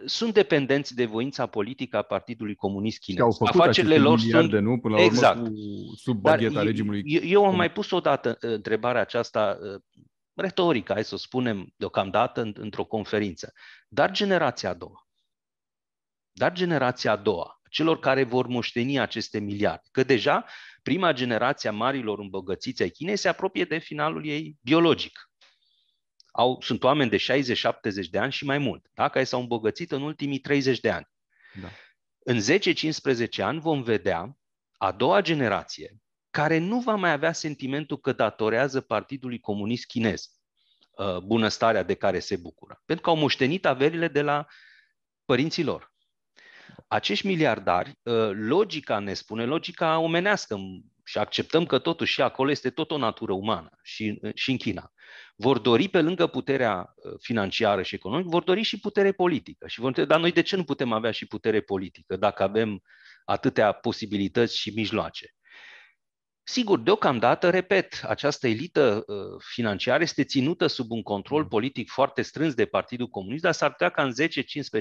sunt 0.05 0.35
dependenți 0.35 0.95
de 0.95 1.05
voința 1.05 1.47
politică 1.47 1.97
a 1.97 2.03
Partidului 2.03 2.55
Comunist 2.55 2.99
Chinez. 2.99 3.21
au 3.21 3.33
făcut 3.33 3.61
Afacerile 3.61 3.99
lor 3.99 4.19
sunt 4.19 4.53
nu? 4.53 4.79
Până 4.79 4.95
la 4.95 5.03
exact. 5.03 5.37
urmă, 5.37 5.49
cu, 5.49 5.95
sub 5.97 6.21
bagheta 6.21 6.63
regimului. 6.63 7.03
Eu, 7.05 7.23
eu 7.25 7.47
am 7.47 7.57
mai 7.57 7.73
pus 7.73 7.91
odată 7.91 8.39
uh, 8.43 8.51
întrebarea 8.51 9.01
aceasta 9.01 9.59
uh, 9.61 9.81
retorică, 10.35 10.93
hai 10.93 11.05
să 11.05 11.15
o 11.15 11.19
spunem 11.19 11.73
deocamdată 11.77 12.53
într-o 12.55 12.85
conferință. 12.85 13.53
Dar 13.89 14.11
generația 14.11 14.71
a 14.71 14.75
doua, 14.75 15.09
dar 16.33 16.53
generația 16.53 17.13
a 17.13 17.17
doua, 17.17 17.60
celor 17.71 17.99
care 17.99 18.25
vor 18.25 18.47
moșteni 18.47 18.99
aceste 18.99 19.39
miliarde, 19.39 19.89
că 19.91 20.03
deja 20.03 20.45
prima 20.83 21.13
generație 21.13 21.69
a 21.69 21.73
marilor 21.73 22.19
îmbogățiți 22.19 22.83
ai 22.83 22.91
Chinei 22.91 23.17
se 23.17 23.29
apropie 23.29 23.65
de 23.65 23.79
finalul 23.79 24.27
ei 24.27 24.57
biologic 24.61 25.31
au, 26.33 26.61
sunt 26.61 26.85
oameni 26.85 27.11
de 27.11 27.17
60-70 27.17 28.11
de 28.11 28.19
ani 28.19 28.33
și 28.33 28.45
mai 28.45 28.59
mult, 28.59 28.87
da? 28.95 29.09
care 29.09 29.25
s-au 29.25 29.41
îmbogățit 29.41 29.93
în 29.93 30.03
ultimii 30.03 30.39
30 30.39 30.81
de 30.81 30.91
ani. 30.91 31.09
Da. 31.61 31.69
În 32.19 32.41
10-15 32.41 33.43
ani 33.43 33.61
vom 33.61 33.83
vedea 33.83 34.39
a 34.77 34.93
doua 34.93 35.21
generație 35.21 35.97
care 36.31 36.59
nu 36.59 36.81
va 36.81 36.95
mai 36.95 37.13
avea 37.13 37.33
sentimentul 37.33 37.99
că 37.99 38.13
datorează 38.13 38.81
Partidului 38.81 39.41
Comunist 39.41 39.87
Chinez 39.87 40.31
uh, 40.91 41.19
bunăstarea 41.19 41.83
de 41.83 41.95
care 41.95 42.19
se 42.19 42.37
bucură, 42.37 42.83
pentru 42.85 43.05
că 43.05 43.11
au 43.11 43.17
moștenit 43.17 43.67
averile 43.67 44.09
de 44.09 44.23
la 44.23 44.47
părinții 45.25 45.65
lor. 45.65 45.90
Acești 46.93 47.27
miliardari, 47.27 47.93
uh, 48.03 48.31
logica 48.33 48.99
ne 48.99 49.15
spune, 49.15 49.45
logica 49.45 49.99
omenească, 49.99 50.57
și 51.05 51.19
acceptăm 51.19 51.67
că 51.67 51.79
totuși 51.79 52.13
și 52.13 52.23
acolo 52.23 52.51
este 52.51 52.71
tot 52.71 52.91
o 52.91 52.99
natură 52.99 53.33
umană, 53.33 53.71
și, 53.83 54.21
și 54.35 54.51
în 54.51 54.57
China 54.57 54.93
vor 55.37 55.59
dori 55.59 55.89
pe 55.89 56.01
lângă 56.01 56.27
puterea 56.27 56.95
uh, 56.97 57.13
financiară 57.21 57.83
și 57.83 57.95
economică, 57.95 58.29
vor 58.29 58.43
dori 58.43 58.63
și 58.63 58.81
putere 58.81 59.13
politică. 59.13 59.67
Și 59.67 59.79
vor 59.79 59.89
întreba, 59.89 60.09
dar 60.09 60.21
noi 60.21 60.33
de 60.33 60.43
ce 60.43 60.57
nu 60.57 60.65
putem 60.65 60.93
avea 60.93 61.11
și 61.11 61.27
putere 61.27 61.61
politică 61.61 62.17
dacă 62.17 62.43
avem 62.43 62.83
atâtea 63.25 63.73
posibilități 63.73 64.57
și 64.57 64.71
mijloace? 64.71 65.35
Sigur, 66.51 66.79
deocamdată, 66.79 67.51
repet, 67.51 68.05
această 68.09 68.49
elită 68.49 69.05
uh, 69.07 69.17
financiară 69.39 70.03
este 70.03 70.25
ținută 70.25 70.67
sub 70.67 70.91
un 70.91 71.03
control 71.03 71.43
mm. 71.43 71.49
politic 71.49 71.91
foarte 71.91 72.23
strâns 72.23 72.55
de 72.55 72.65
Partidul 72.65 73.07
Comunist, 73.07 73.43
dar 73.43 73.53
s-ar 73.53 73.71
putea 73.71 73.89
ca 73.89 74.03
în 74.03 74.13
10-15 74.13 74.13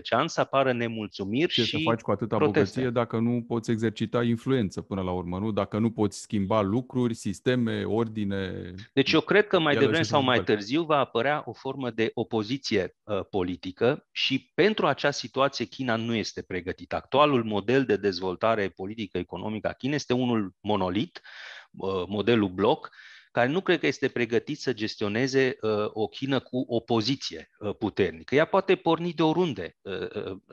ani 0.10 0.30
să 0.30 0.42
apară 0.42 0.74
nemulțumiri 0.74 1.52
Ce 1.52 1.64
și 1.64 1.70
să 1.70 1.78
faci 1.84 2.02
cu 2.02 2.12
atâta 2.12 2.38
proteste. 2.38 2.80
bogăție 2.80 3.02
dacă 3.02 3.18
nu 3.18 3.44
poți 3.48 3.72
exercita 3.72 4.24
influență 4.24 4.82
până 4.82 5.02
la 5.02 5.12
urmă, 5.12 5.40
nu? 5.40 5.52
Dacă 5.52 5.78
nu 5.78 5.92
poți 5.92 6.20
schimba 6.20 6.62
lucruri, 6.62 7.14
sisteme, 7.14 7.84
ordine... 7.84 8.74
Deci 8.94 9.12
eu 9.12 9.22
cred 9.22 9.48
că 9.48 9.60
mai 9.60 9.76
devreme 9.76 10.04
sau 10.04 10.22
mai 10.22 10.44
târziu 10.44 10.84
va 10.84 10.98
apărea 10.98 11.42
o 11.46 11.54
formă 11.54 11.90
de 11.90 12.12
opoziție 12.14 12.96
uh, 13.04 13.20
politică 13.30 14.08
și 14.12 14.52
pentru 14.56 14.88
acea 14.88 15.12
situație 15.12 15.66
China 15.66 15.96
nu 15.96 16.16
este 16.16 16.42
pregătită. 16.42 16.96
Actualul 16.96 17.44
model 17.44 17.84
de 17.84 17.96
dezvoltare 17.96 18.70
politică 18.70 19.18
economică 19.18 19.68
a 19.68 19.74
Chinei 19.74 19.96
este 19.96 20.14
unul 20.14 20.54
monolit, 20.62 21.22
Uh, 21.24 21.59
modelul 22.08 22.50
bloc, 22.50 22.90
care 23.32 23.48
nu 23.48 23.62
cred 23.62 23.80
că 23.80 23.88
este 23.88 24.08
pregătit 24.08 24.60
să 24.60 24.74
gestioneze 24.74 25.58
uh, 25.62 25.72
o 25.88 26.08
Chină 26.08 26.40
cu 26.40 26.66
opoziție 26.68 27.50
uh, 27.60 27.76
puternică. 27.76 28.36
Ea 28.36 28.46
poate 28.46 28.76
porni 28.76 29.14
de 29.14 29.24
oriunde. 29.24 29.78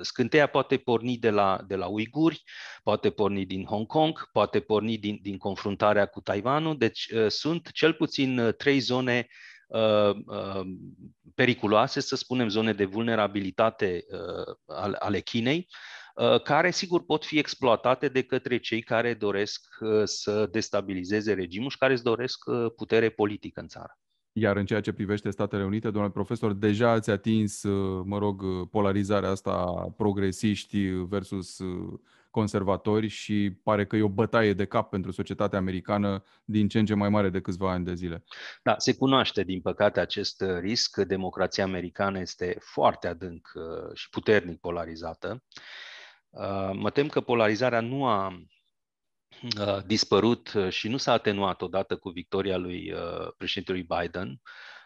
Scânteia 0.00 0.46
poate 0.46 0.76
porni 0.76 1.16
de 1.18 1.30
la, 1.30 1.60
de 1.66 1.76
la 1.76 1.86
uiguri, 1.86 2.42
poate 2.82 3.10
porni 3.10 3.46
din 3.46 3.64
Hong 3.64 3.86
Kong, 3.86 4.30
poate 4.32 4.60
porni 4.60 4.98
din, 4.98 5.18
din 5.22 5.36
confruntarea 5.36 6.06
cu 6.06 6.20
Taiwanul. 6.20 6.78
Deci 6.78 7.08
sunt 7.28 7.70
cel 7.72 7.92
puțin 7.92 8.54
trei 8.56 8.78
zone 8.78 9.26
periculoase, 11.34 12.00
să 12.00 12.16
spunem, 12.16 12.48
zone 12.48 12.72
de 12.72 12.84
vulnerabilitate 12.84 14.04
ale 14.98 15.20
Chinei, 15.20 15.68
Uh, 15.68 15.95
care 16.42 16.70
sigur 16.70 17.04
pot 17.04 17.24
fi 17.24 17.38
exploatate 17.38 18.08
de 18.08 18.22
către 18.22 18.58
cei 18.58 18.82
care 18.82 19.14
doresc 19.14 19.66
uh, 19.80 20.02
să 20.04 20.48
destabilizeze 20.50 21.32
regimul 21.32 21.70
și 21.70 21.78
care 21.78 21.92
îți 21.92 22.02
doresc 22.02 22.44
uh, 22.46 22.66
putere 22.76 23.08
politică 23.08 23.60
în 23.60 23.66
țară. 23.68 23.98
Iar 24.32 24.56
în 24.56 24.66
ceea 24.66 24.80
ce 24.80 24.92
privește 24.92 25.30
Statele 25.30 25.64
Unite, 25.64 25.90
domnule 25.90 26.12
profesor, 26.12 26.52
deja 26.52 26.90
ați 26.90 27.10
atins, 27.10 27.62
mă 28.04 28.18
rog, 28.18 28.68
polarizarea 28.70 29.30
asta 29.30 29.64
progresiști 29.96 30.88
versus 30.88 31.60
conservatori 32.30 33.06
și 33.06 33.58
pare 33.62 33.86
că 33.86 33.96
e 33.96 34.02
o 34.02 34.08
bătaie 34.08 34.52
de 34.52 34.64
cap 34.64 34.90
pentru 34.90 35.10
societatea 35.10 35.58
americană 35.58 36.24
din 36.44 36.68
ce 36.68 36.78
în 36.78 36.84
ce 36.84 36.94
mai 36.94 37.08
mare 37.08 37.28
de 37.28 37.40
câțiva 37.40 37.70
ani 37.70 37.84
de 37.84 37.94
zile. 37.94 38.24
Da, 38.62 38.74
se 38.78 38.94
cunoaște 38.94 39.42
din 39.42 39.60
păcate 39.60 40.00
acest 40.00 40.44
risc. 40.60 40.96
Democrația 40.96 41.64
americană 41.64 42.20
este 42.20 42.56
foarte 42.60 43.06
adânc 43.08 43.52
și 43.94 44.08
puternic 44.10 44.60
polarizată 44.60 45.42
Uh, 45.42 45.95
mă 46.72 46.90
tem 46.92 47.08
că 47.08 47.20
polarizarea 47.20 47.80
nu 47.80 48.06
a 48.06 48.46
uh, 49.60 49.78
dispărut 49.86 50.52
și 50.68 50.88
nu 50.88 50.96
s-a 50.96 51.12
atenuat 51.12 51.62
odată 51.62 51.96
cu 51.96 52.08
victoria 52.08 52.56
lui 52.56 52.92
uh, 52.92 53.28
președintelui 53.36 53.86
Biden. 53.98 54.40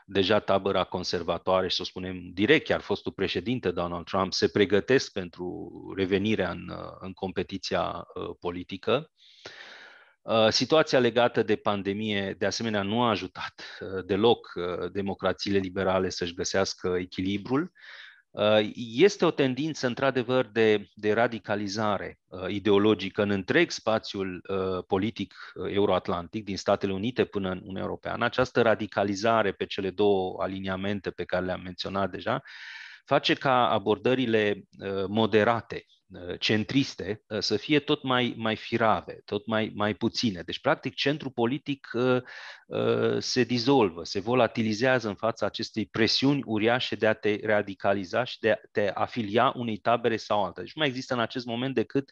Deja 0.04 0.40
tabăra 0.40 0.84
conservatoare, 0.84 1.68
și 1.68 1.76
să 1.76 1.82
o 1.82 1.84
spunem 1.84 2.30
direct, 2.32 2.64
chiar 2.64 2.80
fostul 2.80 3.12
președinte 3.12 3.70
Donald 3.70 4.04
Trump, 4.04 4.32
se 4.32 4.48
pregătesc 4.48 5.12
pentru 5.12 5.70
revenirea 5.96 6.50
în, 6.50 6.72
în 7.00 7.12
competiția 7.12 8.04
politică. 8.40 9.10
Situația 10.48 10.98
legată 10.98 11.42
de 11.42 11.56
pandemie, 11.56 12.34
de 12.38 12.46
asemenea, 12.46 12.82
nu 12.82 13.02
a 13.02 13.08
ajutat 13.08 13.78
deloc 14.04 14.52
democrațiile 14.92 15.58
liberale 15.58 16.08
să-și 16.08 16.34
găsească 16.34 16.96
echilibrul 16.98 17.62
Uh, 17.62 17.78
este 18.74 19.24
o 19.24 19.30
tendință, 19.30 19.86
într-adevăr, 19.86 20.46
de, 20.46 20.88
de 20.94 21.12
radicalizare 21.12 22.18
uh, 22.26 22.48
ideologică 22.48 23.22
în 23.22 23.30
întreg 23.30 23.70
spațiul 23.70 24.42
uh, 24.48 24.84
politic 24.86 25.34
euroatlantic, 25.68 26.44
din 26.44 26.56
Statele 26.56 26.92
Unite 26.92 27.24
până 27.24 27.50
în 27.50 27.58
Uniunea 27.58 27.82
Europeană. 27.82 28.24
Această 28.24 28.62
radicalizare 28.62 29.52
pe 29.52 29.66
cele 29.66 29.90
două 29.90 30.42
aliniamente 30.42 31.10
pe 31.10 31.24
care 31.24 31.44
le-am 31.44 31.60
menționat 31.60 32.10
deja 32.10 32.42
face 33.04 33.34
ca 33.34 33.70
abordările 33.70 34.62
moderate 35.08 35.84
Uh, 35.86 35.99
centriste 36.38 37.22
uh, 37.28 37.38
să 37.38 37.56
fie 37.56 37.78
tot 37.78 38.02
mai, 38.02 38.34
mai 38.36 38.56
firave, 38.56 39.20
tot 39.24 39.46
mai, 39.46 39.72
mai 39.74 39.94
puține. 39.94 40.42
Deci, 40.42 40.60
practic, 40.60 40.94
centrul 40.94 41.30
politic 41.30 41.88
uh, 41.92 42.22
se 43.18 43.44
dizolvă, 43.44 44.04
se 44.04 44.20
volatilizează 44.20 45.08
în 45.08 45.14
fața 45.14 45.46
acestei 45.46 45.86
presiuni 45.86 46.42
uriașe 46.44 46.94
de 46.94 47.06
a 47.06 47.12
te 47.12 47.38
radicaliza 47.42 48.24
și 48.24 48.38
de 48.38 48.50
a 48.50 48.56
te 48.72 48.90
afilia 48.94 49.52
unei 49.56 49.76
tabere 49.76 50.16
sau 50.16 50.44
alta. 50.44 50.60
Deci 50.60 50.74
nu 50.74 50.80
mai 50.80 50.88
există 50.88 51.14
în 51.14 51.20
acest 51.20 51.46
moment 51.46 51.74
decât 51.74 52.10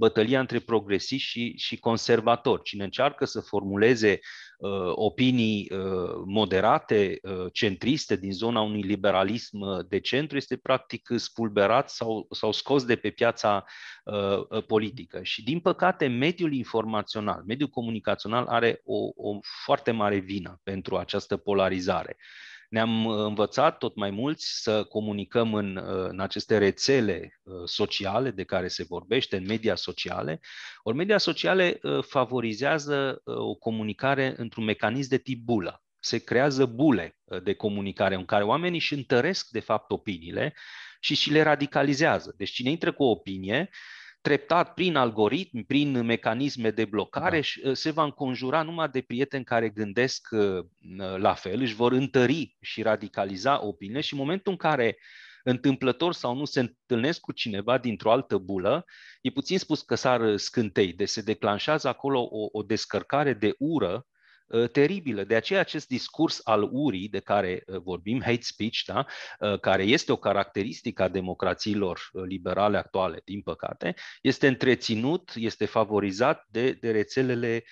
bătălia 0.00 0.40
între 0.40 0.58
progresiști 0.58 1.28
și, 1.28 1.54
și 1.56 1.78
conservatori. 1.78 2.62
Cine 2.62 2.84
încearcă 2.84 3.24
să 3.24 3.40
formuleze 3.40 4.18
uh, 4.58 4.92
opinii 4.94 5.70
uh, 5.72 6.22
moderate, 6.26 7.18
uh, 7.22 7.46
centriste, 7.52 8.16
din 8.16 8.32
zona 8.32 8.60
unui 8.60 8.82
liberalism 8.82 9.60
uh, 9.60 9.84
de 9.88 10.00
centru, 10.00 10.36
este 10.36 10.56
practic 10.56 11.08
spulberat 11.16 11.90
sau, 11.90 12.26
sau 12.30 12.52
scos 12.52 12.84
de 12.84 12.96
pe 12.96 13.10
piața 13.10 13.64
uh, 14.04 14.38
uh, 14.48 14.64
politică. 14.66 15.22
Și, 15.22 15.42
din 15.44 15.60
păcate, 15.60 16.06
mediul 16.06 16.52
informațional, 16.52 17.42
mediul 17.46 17.68
comunicațional 17.68 18.46
are 18.46 18.80
o, 18.84 19.28
o 19.28 19.38
foarte 19.64 19.90
mare 19.90 20.18
vină 20.18 20.60
pentru 20.62 20.96
această 20.96 21.36
polarizare. 21.36 22.16
Ne-am 22.70 23.04
uh, 23.04 23.24
învățat 23.26 23.78
tot 23.78 23.96
mai 23.96 24.10
mulți 24.10 24.62
să 24.62 24.84
comunicăm 24.84 25.54
în, 25.54 25.76
uh, 25.76 26.08
în 26.08 26.20
aceste 26.20 26.58
rețele 26.58 27.40
uh, 27.42 27.54
sociale 27.64 28.30
de 28.30 28.44
care 28.44 28.68
se 28.68 28.84
vorbește, 28.84 29.36
în 29.36 29.44
media 29.46 29.74
sociale. 29.74 30.40
Ori 30.82 30.96
media 30.96 31.18
sociale 31.18 31.80
favorizează 32.00 33.22
o 33.24 33.54
comunicare 33.54 34.34
într-un 34.36 34.64
mecanism 34.64 35.08
de 35.08 35.18
tip 35.18 35.44
bulă. 35.44 35.82
Se 36.00 36.18
creează 36.18 36.66
bule 36.66 37.18
de 37.42 37.54
comunicare 37.54 38.14
în 38.14 38.24
care 38.24 38.44
oamenii 38.44 38.78
își 38.78 38.94
întăresc, 38.94 39.48
de 39.48 39.60
fapt, 39.60 39.90
opiniile 39.90 40.54
și 41.00 41.14
și 41.14 41.30
le 41.30 41.42
radicalizează. 41.42 42.34
Deci 42.36 42.50
cine 42.50 42.70
intră 42.70 42.92
cu 42.92 43.02
o 43.02 43.10
opinie, 43.10 43.70
treptat, 44.20 44.74
prin 44.74 44.96
algoritmi, 44.96 45.64
prin 45.64 46.04
mecanisme 46.04 46.70
de 46.70 46.84
blocare, 46.84 47.42
da. 47.62 47.68
Uh, 47.68 47.76
se 47.76 47.90
va 47.90 48.04
înconjura 48.04 48.62
numai 48.62 48.88
de 48.88 49.00
prieteni 49.00 49.44
care 49.44 49.68
gândesc 49.68 50.28
uh, 50.30 50.64
la 51.16 51.34
fel, 51.34 51.60
își 51.60 51.74
vor 51.74 51.92
întări 51.92 52.56
și 52.60 52.82
radicaliza 52.82 53.64
opiniile 53.66 54.00
și 54.00 54.12
în 54.12 54.18
momentul 54.18 54.52
în 54.52 54.58
care 54.58 54.98
întâmplător 55.44 56.12
sau 56.12 56.36
nu 56.36 56.44
se 56.44 56.60
întâlnesc 56.60 57.20
cu 57.20 57.32
cineva 57.32 57.78
dintr-o 57.78 58.12
altă 58.12 58.38
bulă, 58.38 58.84
e 59.20 59.30
puțin 59.30 59.58
spus 59.58 59.82
că 59.82 59.94
s-ar 59.94 60.36
scântei, 60.36 60.92
de 60.92 61.04
se 61.04 61.20
declanșează 61.20 61.88
acolo 61.88 62.20
o, 62.20 62.48
o 62.52 62.62
descărcare 62.62 63.32
de 63.32 63.54
ură 63.58 63.94
Uh, 63.94 64.19
teribilă. 64.72 65.24
De 65.24 65.34
aceea 65.34 65.60
acest 65.60 65.88
discurs 65.88 66.40
al 66.44 66.68
urii 66.72 67.08
de 67.08 67.18
care 67.18 67.62
uh, 67.66 67.76
vorbim, 67.76 68.20
hate 68.22 68.42
speech, 68.42 68.78
da, 68.86 69.06
uh, 69.38 69.60
care 69.60 69.82
este 69.82 70.12
o 70.12 70.16
caracteristică 70.16 71.02
a 71.02 71.08
democrațiilor 71.08 72.10
liberale 72.12 72.78
actuale, 72.78 73.20
din 73.24 73.40
păcate, 73.40 73.94
este 74.22 74.46
întreținut, 74.46 75.32
este 75.34 75.64
favorizat 75.64 76.46
de, 76.50 76.72
de 76.72 76.90
rețelele 76.90 77.64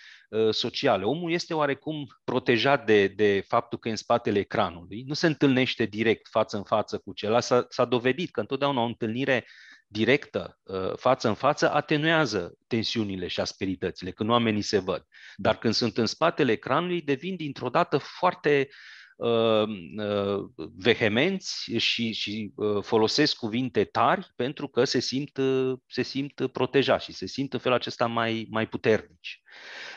sociale. 0.51 1.05
Omul 1.05 1.33
este 1.33 1.55
oarecum 1.55 2.07
protejat 2.25 2.87
de, 2.87 3.07
de 3.07 3.45
faptul 3.47 3.79
că 3.79 3.89
e 3.89 3.91
în 3.91 3.97
spatele 3.97 4.39
ecranului, 4.39 5.05
nu 5.07 5.15
se 5.15 5.27
întâlnește 5.27 5.85
direct 5.85 6.29
față 6.29 6.57
în 6.57 6.63
față 6.63 6.99
cu 6.99 7.13
celălalt. 7.13 7.45
S-a, 7.45 7.67
s-a 7.69 7.85
dovedit 7.85 8.31
că 8.31 8.41
întotdeauna 8.41 8.81
o 8.81 8.85
întâlnire 8.87 9.47
directă, 9.89 10.59
uh, 10.63 10.97
față 10.97 11.29
în 11.29 11.35
față, 11.35 11.73
atenuează 11.73 12.55
tensiunile 12.67 13.27
și 13.27 13.41
asperitățile, 13.41 14.11
când 14.11 14.31
oamenii 14.31 14.63
se 14.63 14.79
văd. 14.79 15.07
Dar 15.37 15.59
când 15.59 15.75
sunt 15.75 15.99
în 15.99 16.07
spatele 16.07 16.53
ecranului, 16.53 17.03
devin 17.03 17.37
dintr-o 17.37 17.69
dată 17.69 17.99
foarte 17.99 18.69
uh, 19.17 19.63
uh, 19.97 20.45
vehemenți 20.77 21.77
și, 21.77 22.13
și 22.13 22.53
uh, 22.55 22.83
folosesc 22.83 23.37
cuvinte 23.37 23.85
tari 23.85 24.33
pentru 24.37 24.69
că 24.69 24.85
se 24.85 25.01
simt, 25.01 25.37
uh, 25.37 25.79
se 25.87 26.03
simt 26.03 26.47
protejați 26.53 27.05
și 27.05 27.13
se 27.13 27.27
simt 27.27 27.53
în 27.53 27.59
felul 27.59 27.77
acesta 27.77 28.07
mai, 28.07 28.47
mai 28.51 28.67
puternici. 28.67 29.41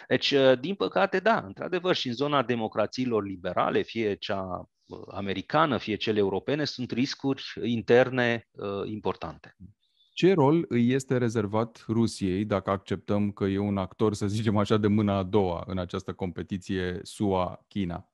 Deci, 0.07 0.31
uh, 0.31 0.59
din 0.59 0.75
păcate, 0.75 1.19
da, 1.19 1.37
într-adevăr, 1.37 1.95
și 1.95 2.07
în 2.07 2.13
zona 2.13 2.43
democrațiilor 2.43 3.23
liberale, 3.23 3.81
fie 3.81 4.15
cea 4.15 4.69
americană, 5.11 5.77
fie 5.77 5.95
cele 5.95 6.19
europene, 6.19 6.65
sunt 6.65 6.91
riscuri 6.91 7.43
interne 7.63 8.47
uh, 8.51 8.81
importante. 8.85 9.55
Ce 10.21 10.33
rol 10.33 10.65
îi 10.67 10.91
este 10.91 11.17
rezervat 11.17 11.85
Rusiei 11.87 12.45
dacă 12.45 12.69
acceptăm 12.69 13.31
că 13.31 13.43
e 13.43 13.57
un 13.57 13.77
actor, 13.77 14.13
să 14.13 14.27
zicem 14.27 14.57
așa, 14.57 14.77
de 14.77 14.87
mâna 14.87 15.17
a 15.17 15.23
doua 15.23 15.63
în 15.67 15.77
această 15.77 16.13
competiție 16.13 16.99
SUA-China? 17.03 18.09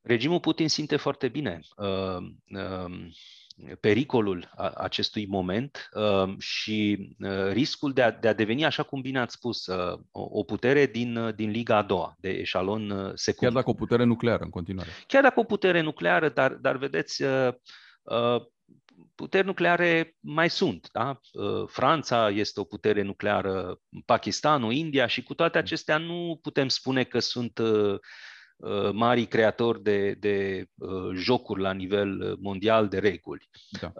Regimul 0.00 0.40
Putin 0.40 0.68
simte 0.68 0.96
foarte 0.96 1.28
bine 1.28 1.60
uh, 1.76 2.16
uh, 2.50 3.08
pericolul 3.80 4.50
acestui 4.74 5.26
moment 5.26 5.88
uh, 5.92 6.38
și 6.38 7.08
uh, 7.18 7.52
riscul 7.52 7.92
de 7.92 8.02
a, 8.02 8.10
de 8.10 8.28
a 8.28 8.34
deveni, 8.34 8.64
așa 8.64 8.82
cum 8.82 9.00
bine 9.00 9.18
ați 9.18 9.34
spus, 9.34 9.66
uh, 9.66 9.98
o, 10.10 10.28
o 10.30 10.42
putere 10.42 10.86
din, 10.86 11.16
uh, 11.16 11.34
din 11.34 11.50
Liga 11.50 11.76
a 11.76 11.82
doua, 11.82 12.16
de 12.18 12.28
eșalon 12.28 12.90
uh, 12.90 13.10
secund. 13.14 13.52
Chiar 13.52 13.62
dacă 13.62 13.70
o 13.70 13.74
putere 13.74 14.04
nucleară 14.04 14.44
în 14.44 14.50
continuare. 14.50 14.90
Chiar 15.06 15.22
dacă 15.22 15.40
o 15.40 15.44
putere 15.44 15.80
nucleară, 15.80 16.28
dar, 16.28 16.52
dar 16.52 16.76
vedeți, 16.76 17.22
uh, 17.22 17.48
uh, 18.02 18.42
puteri 19.14 19.46
nucleare 19.46 20.16
mai 20.20 20.50
sunt. 20.50 20.88
Da? 20.92 21.20
Uh, 21.32 21.64
Franța 21.66 22.30
este 22.30 22.60
o 22.60 22.64
putere 22.64 23.02
nucleară, 23.02 23.80
Pakistanul, 24.04 24.72
India 24.72 25.06
și 25.06 25.22
cu 25.22 25.34
toate 25.34 25.58
acestea 25.58 25.98
nu 25.98 26.38
putem 26.42 26.68
spune 26.68 27.04
că 27.04 27.18
sunt 27.18 27.58
uh, 27.58 27.98
uh, 28.56 28.90
mari 28.92 29.26
creatori 29.26 29.82
de, 29.82 30.12
de 30.12 30.66
jocuri 31.14 31.60
la 31.60 31.72
nivel 31.72 32.36
mondial 32.40 32.88
de 32.88 32.98
reguli. 32.98 33.48
Da. 33.80 33.92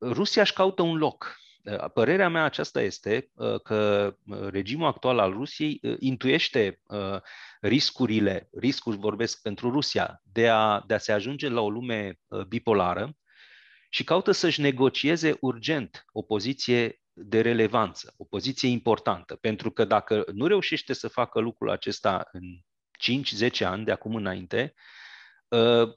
Rusia 0.00 0.42
își 0.42 0.52
caută 0.52 0.82
un 0.82 0.96
loc. 0.96 1.36
Părerea 1.94 2.28
mea 2.28 2.44
aceasta 2.44 2.82
este 2.82 3.30
că 3.62 4.14
regimul 4.50 4.86
actual 4.86 5.18
al 5.18 5.32
Rusiei 5.32 5.80
intuiește 5.98 6.80
riscurile, 7.60 8.48
riscuri 8.58 8.96
vorbesc 8.96 9.42
pentru 9.42 9.70
Rusia, 9.70 10.22
de 10.32 10.48
a, 10.48 10.82
de 10.86 10.94
a 10.94 10.98
se 10.98 11.12
ajunge 11.12 11.48
la 11.48 11.60
o 11.60 11.70
lume 11.70 12.18
bipolară, 12.48 13.16
și 13.90 14.04
caută 14.04 14.30
să-și 14.32 14.60
negocieze 14.60 15.36
urgent 15.40 16.04
o 16.12 16.22
poziție 16.22 17.00
de 17.12 17.40
relevanță, 17.40 18.14
o 18.16 18.24
poziție 18.24 18.68
importantă. 18.68 19.36
Pentru 19.36 19.70
că 19.70 19.84
dacă 19.84 20.24
nu 20.32 20.46
reușește 20.46 20.92
să 20.92 21.08
facă 21.08 21.40
lucrul 21.40 21.70
acesta 21.70 22.28
în 22.32 22.42
5-10 23.50 23.64
ani 23.64 23.84
de 23.84 23.92
acum 23.92 24.14
înainte, 24.14 24.74
ă, 25.52 25.94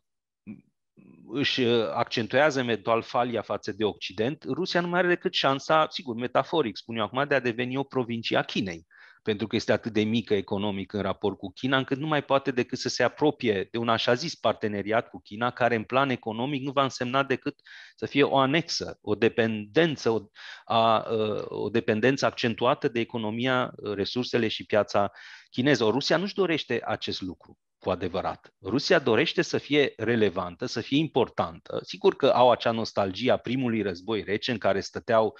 își 1.32 1.62
accentuează 1.94 2.60
eventual 2.60 3.02
falia 3.02 3.42
față 3.42 3.72
de 3.72 3.84
Occident, 3.84 4.44
Rusia 4.44 4.82
nu 4.82 4.88
mai 4.88 5.00
are 5.00 5.08
decât 5.08 5.34
șansa, 5.34 5.88
sigur, 5.90 6.16
metaforic 6.16 6.78
spun 6.78 6.96
eu 6.96 7.04
acum, 7.04 7.28
de 7.28 7.36
a 7.36 7.40
deveni 7.40 7.78
o 7.78 7.84
provincie 7.84 8.38
a 8.38 8.44
Chinei 8.44 8.88
pentru 9.30 9.48
că 9.48 9.56
este 9.56 9.72
atât 9.72 9.94
de 9.94 10.04
mică 10.04 10.34
economic 10.34 10.94
în 10.94 11.02
raport 11.02 11.38
cu 11.38 11.52
China, 11.52 11.78
încât 11.78 11.98
nu 11.98 12.08
mai 12.08 12.24
poate 12.24 12.52
decât 12.52 12.78
să 12.78 12.90
se 12.90 13.04
apropie 13.04 13.68
de 13.72 13.78
un 13.78 13.90
așa 13.90 14.14
zis 14.14 14.36
parteneriat 14.36 15.10
cu 15.10 15.22
China, 15.22 15.52
care 15.52 15.76
în 15.76 15.84
plan 15.84 16.10
economic 16.10 16.64
nu 16.64 16.72
va 16.72 16.84
însemna 16.84 17.24
decât 17.24 17.60
să 17.96 18.06
fie 18.06 18.24
o 18.24 18.38
anexă, 18.38 18.98
o 19.02 19.16
dependență, 19.16 20.10
o, 20.10 20.20
a, 20.66 21.06
o 21.48 21.70
dependență 21.70 22.26
accentuată 22.26 22.88
de 22.88 23.00
economia, 23.00 23.74
resursele 23.94 24.48
și 24.48 24.66
piața 24.66 25.12
chineză. 25.50 25.84
O, 25.84 25.92
Rusia 25.92 26.18
nu-și 26.18 26.34
dorește 26.34 26.82
acest 26.86 27.22
lucru 27.22 27.58
cu 27.80 27.90
adevărat. 27.90 28.54
Rusia 28.62 29.00
dorește 29.00 29.42
să 29.42 29.58
fie 29.58 29.94
relevantă, 29.98 30.66
să 30.66 30.82
fie 30.82 30.98
importantă. 30.98 31.80
Sigur 31.84 32.16
că 32.16 32.28
au 32.28 32.52
acea 32.52 32.72
nostalgie 32.72 33.32
a 33.32 33.38
primului 33.38 33.82
război 33.82 34.24
rece 34.24 34.52
în 34.52 34.58
care 34.58 34.80
stăteau 34.80 35.38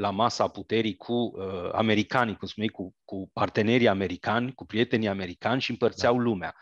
la 0.00 0.10
masa 0.10 0.48
puterii 0.48 0.96
cu 0.96 1.12
uh, 1.12 1.70
americanii, 1.72 2.36
cum 2.36 2.48
spuneai, 2.48 2.72
cu, 2.72 2.94
cu 3.04 3.30
partenerii 3.32 3.88
americani, 3.88 4.54
cu 4.54 4.66
prietenii 4.66 5.08
americani 5.08 5.60
și 5.60 5.70
împărțeau 5.70 6.16
da. 6.16 6.22
lumea. 6.22 6.54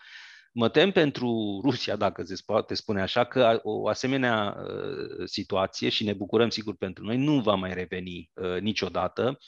Mă 0.52 0.68
tem 0.68 0.90
pentru 0.90 1.60
Rusia, 1.64 1.96
dacă 1.96 2.22
se 2.22 2.42
poate 2.46 2.74
spune 2.74 3.00
așa, 3.00 3.24
că 3.24 3.60
o 3.62 3.88
asemenea 3.88 4.56
uh, 4.58 5.26
situație, 5.26 5.88
și 5.88 6.04
ne 6.04 6.12
bucurăm 6.12 6.48
sigur 6.48 6.76
pentru 6.76 7.04
noi, 7.04 7.16
nu 7.16 7.40
va 7.40 7.54
mai 7.54 7.74
reveni 7.74 8.30
uh, 8.34 8.60
niciodată. 8.60 9.38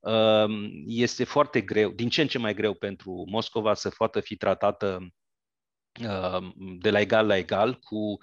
Uh, 0.00 0.68
este 0.86 1.24
foarte 1.24 1.60
greu, 1.60 1.90
din 1.90 2.08
ce 2.08 2.20
în 2.20 2.28
ce 2.28 2.38
mai 2.38 2.54
greu 2.54 2.74
pentru 2.74 3.24
Moscova 3.30 3.74
să 3.74 3.88
poată 3.96 4.20
fi 4.20 4.36
tratată 4.36 5.08
uh, 6.00 6.48
de 6.80 6.90
la 6.90 7.00
egal 7.00 7.26
la 7.26 7.36
egal 7.36 7.74
cu 7.74 7.96
Uh, 7.96 8.18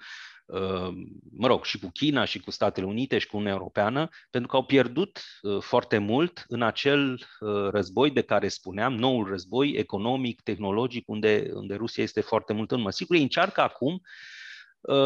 mă 1.30 1.46
rog, 1.46 1.64
și 1.64 1.78
cu 1.78 1.90
China, 1.92 2.24
și 2.24 2.40
cu 2.40 2.50
Statele 2.50 2.86
Unite, 2.86 3.18
și 3.18 3.26
cu 3.26 3.36
Uniunea 3.36 3.56
Europeană, 3.56 4.08
pentru 4.30 4.50
că 4.50 4.56
au 4.56 4.64
pierdut 4.64 5.22
uh, 5.42 5.62
foarte 5.62 5.98
mult 5.98 6.44
în 6.48 6.62
acel 6.62 7.12
uh, 7.12 7.68
război 7.70 8.10
de 8.10 8.22
care 8.22 8.48
spuneam, 8.48 8.94
noul 8.94 9.28
război 9.28 9.70
economic, 9.70 10.40
tehnologic, 10.40 11.08
unde, 11.08 11.50
unde 11.54 11.74
Rusia 11.74 12.02
este 12.02 12.20
foarte 12.20 12.52
mult 12.52 12.70
în 12.70 12.78
urmă. 12.78 12.90
Sigur, 12.90 13.16
ei 13.16 13.22
încearcă 13.22 13.60
acum 13.60 14.00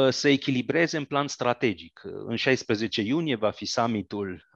să 0.08 0.28
echilibreze 0.28 0.96
în 0.96 1.04
plan 1.04 1.28
strategic. 1.28 2.00
În 2.02 2.36
16 2.36 3.02
iunie 3.02 3.34
va 3.34 3.50
fi 3.50 3.64
summitul 3.64 4.48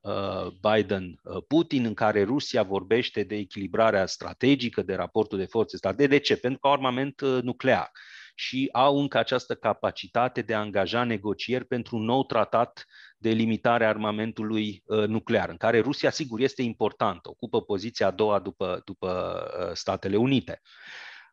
Biden-Putin, 0.60 1.84
în 1.84 1.94
care 1.94 2.22
Rusia 2.22 2.62
vorbește 2.62 3.22
de 3.22 3.36
echilibrarea 3.36 4.06
strategică, 4.06 4.82
de 4.82 4.94
raportul 4.94 5.38
de 5.38 5.44
forțe 5.44 5.76
state. 5.76 6.06
De 6.06 6.18
ce? 6.18 6.36
Pentru 6.36 6.60
că 6.60 6.66
au 6.66 6.72
armament 6.72 7.20
nuclear 7.20 7.90
și 8.34 8.68
au 8.72 9.00
încă 9.00 9.18
această 9.18 9.54
capacitate 9.54 10.42
de 10.42 10.54
a 10.54 10.58
angaja 10.58 11.04
negocieri 11.04 11.64
pentru 11.64 11.96
un 11.96 12.04
nou 12.04 12.24
tratat 12.24 12.86
de 13.16 13.30
limitare 13.30 13.84
a 13.84 13.88
armamentului 13.88 14.82
uh, 14.86 15.06
nuclear, 15.06 15.48
în 15.48 15.56
care 15.56 15.80
Rusia, 15.80 16.10
sigur, 16.10 16.40
este 16.40 16.62
importantă, 16.62 17.28
ocupă 17.28 17.62
poziția 17.62 18.06
a 18.06 18.10
doua 18.10 18.38
după, 18.38 18.82
după 18.84 19.42
uh, 19.60 19.70
Statele 19.72 20.16
Unite. 20.16 20.60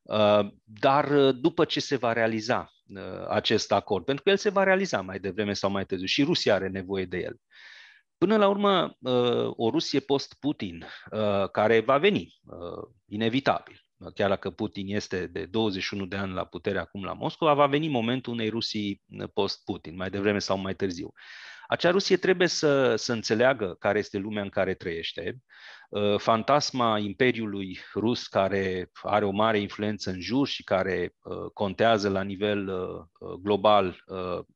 Uh, 0.01 0.47
dar 0.63 1.31
după 1.31 1.65
ce 1.65 1.79
se 1.79 1.95
va 1.95 2.13
realiza 2.13 2.71
acest 3.29 3.71
acord, 3.71 4.05
pentru 4.05 4.23
că 4.23 4.29
el 4.29 4.37
se 4.37 4.49
va 4.49 4.63
realiza 4.63 5.01
mai 5.01 5.19
devreme 5.19 5.53
sau 5.53 5.69
mai 5.69 5.85
târziu 5.85 6.07
și 6.07 6.23
Rusia 6.23 6.53
are 6.53 6.67
nevoie 6.67 7.05
de 7.05 7.17
el, 7.17 7.39
Până 8.17 8.37
la 8.37 8.47
urmă, 8.47 8.97
o 9.49 9.69
Rusie 9.69 9.99
post-Putin, 9.99 10.85
care 11.51 11.79
va 11.79 11.97
veni, 11.97 12.39
inevitabil, 13.05 13.85
chiar 14.13 14.29
dacă 14.29 14.49
Putin 14.49 14.95
este 14.95 15.27
de 15.27 15.45
21 15.45 16.05
de 16.05 16.15
ani 16.15 16.33
la 16.33 16.45
putere 16.45 16.79
acum 16.79 17.03
la 17.03 17.13
Moscova, 17.13 17.53
va 17.53 17.65
veni 17.65 17.87
momentul 17.87 18.33
unei 18.33 18.49
Rusii 18.49 19.01
post-Putin, 19.33 19.95
mai 19.95 20.09
devreme 20.09 20.39
sau 20.39 20.57
mai 20.57 20.75
târziu. 20.75 21.13
Acea 21.67 21.91
Rusie 21.91 22.17
trebuie 22.17 22.47
să, 22.47 22.95
să 22.95 23.13
înțeleagă 23.13 23.75
care 23.79 23.99
este 23.99 24.17
lumea 24.17 24.43
în 24.43 24.49
care 24.49 24.73
trăiește. 24.73 25.37
Uh, 25.89 26.19
fantasma 26.19 26.97
Imperiului 26.97 27.79
Rus, 27.95 28.27
care 28.27 28.91
are 29.01 29.25
o 29.25 29.31
mare 29.31 29.59
influență 29.59 30.09
în 30.09 30.19
jur 30.19 30.47
și 30.47 30.63
care 30.63 31.15
uh, 31.23 31.51
contează 31.53 32.09
la 32.09 32.21
nivel 32.21 32.67
uh, 32.67 33.33
global, 33.41 34.03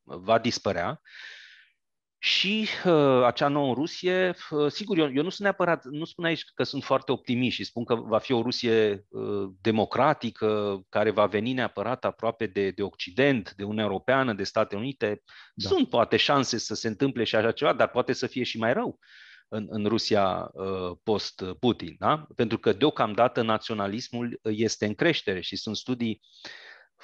va 0.04 0.38
dispărea 0.38 1.00
și 2.26 2.68
uh, 2.84 3.22
acea 3.24 3.48
nouă 3.48 3.74
Rusie, 3.74 4.34
uh, 4.50 4.70
sigur, 4.70 4.98
eu, 4.98 5.12
eu 5.12 5.22
nu 5.22 5.28
sunt 5.28 5.38
neapărat, 5.38 5.84
nu 5.84 6.04
spun 6.04 6.24
aici 6.24 6.44
că 6.54 6.62
sunt 6.62 6.84
foarte 6.84 7.12
optimist 7.12 7.54
și 7.56 7.64
spun 7.64 7.84
că 7.84 7.94
va 7.94 8.18
fi 8.18 8.32
o 8.32 8.42
Rusie 8.42 9.06
uh, 9.08 9.50
democratică, 9.60 10.80
care 10.88 11.10
va 11.10 11.26
veni 11.26 11.52
neapărat 11.52 12.04
aproape 12.04 12.46
de, 12.46 12.70
de 12.70 12.82
Occident, 12.82 13.52
de 13.56 13.62
Uniunea 13.62 13.84
Europeană, 13.84 14.32
de 14.32 14.44
Statele 14.44 14.80
Unite. 14.80 15.22
Da. 15.54 15.68
Sunt 15.68 15.88
poate 15.88 16.16
șanse 16.16 16.58
să 16.58 16.74
se 16.74 16.88
întâmple 16.88 17.24
și 17.24 17.36
așa 17.36 17.52
ceva, 17.52 17.72
dar 17.72 17.88
poate 17.88 18.12
să 18.12 18.26
fie 18.26 18.42
și 18.42 18.58
mai 18.58 18.72
rău 18.72 18.98
în, 19.48 19.66
în 19.68 19.86
Rusia 19.86 20.50
uh, 20.52 20.96
post-Putin, 21.02 21.96
da? 21.98 22.26
pentru 22.34 22.58
că 22.58 22.72
deocamdată 22.72 23.42
naționalismul 23.42 24.40
este 24.42 24.86
în 24.86 24.94
creștere 24.94 25.40
și 25.40 25.56
sunt 25.56 25.76
studii 25.76 26.20
uh, 26.22 26.50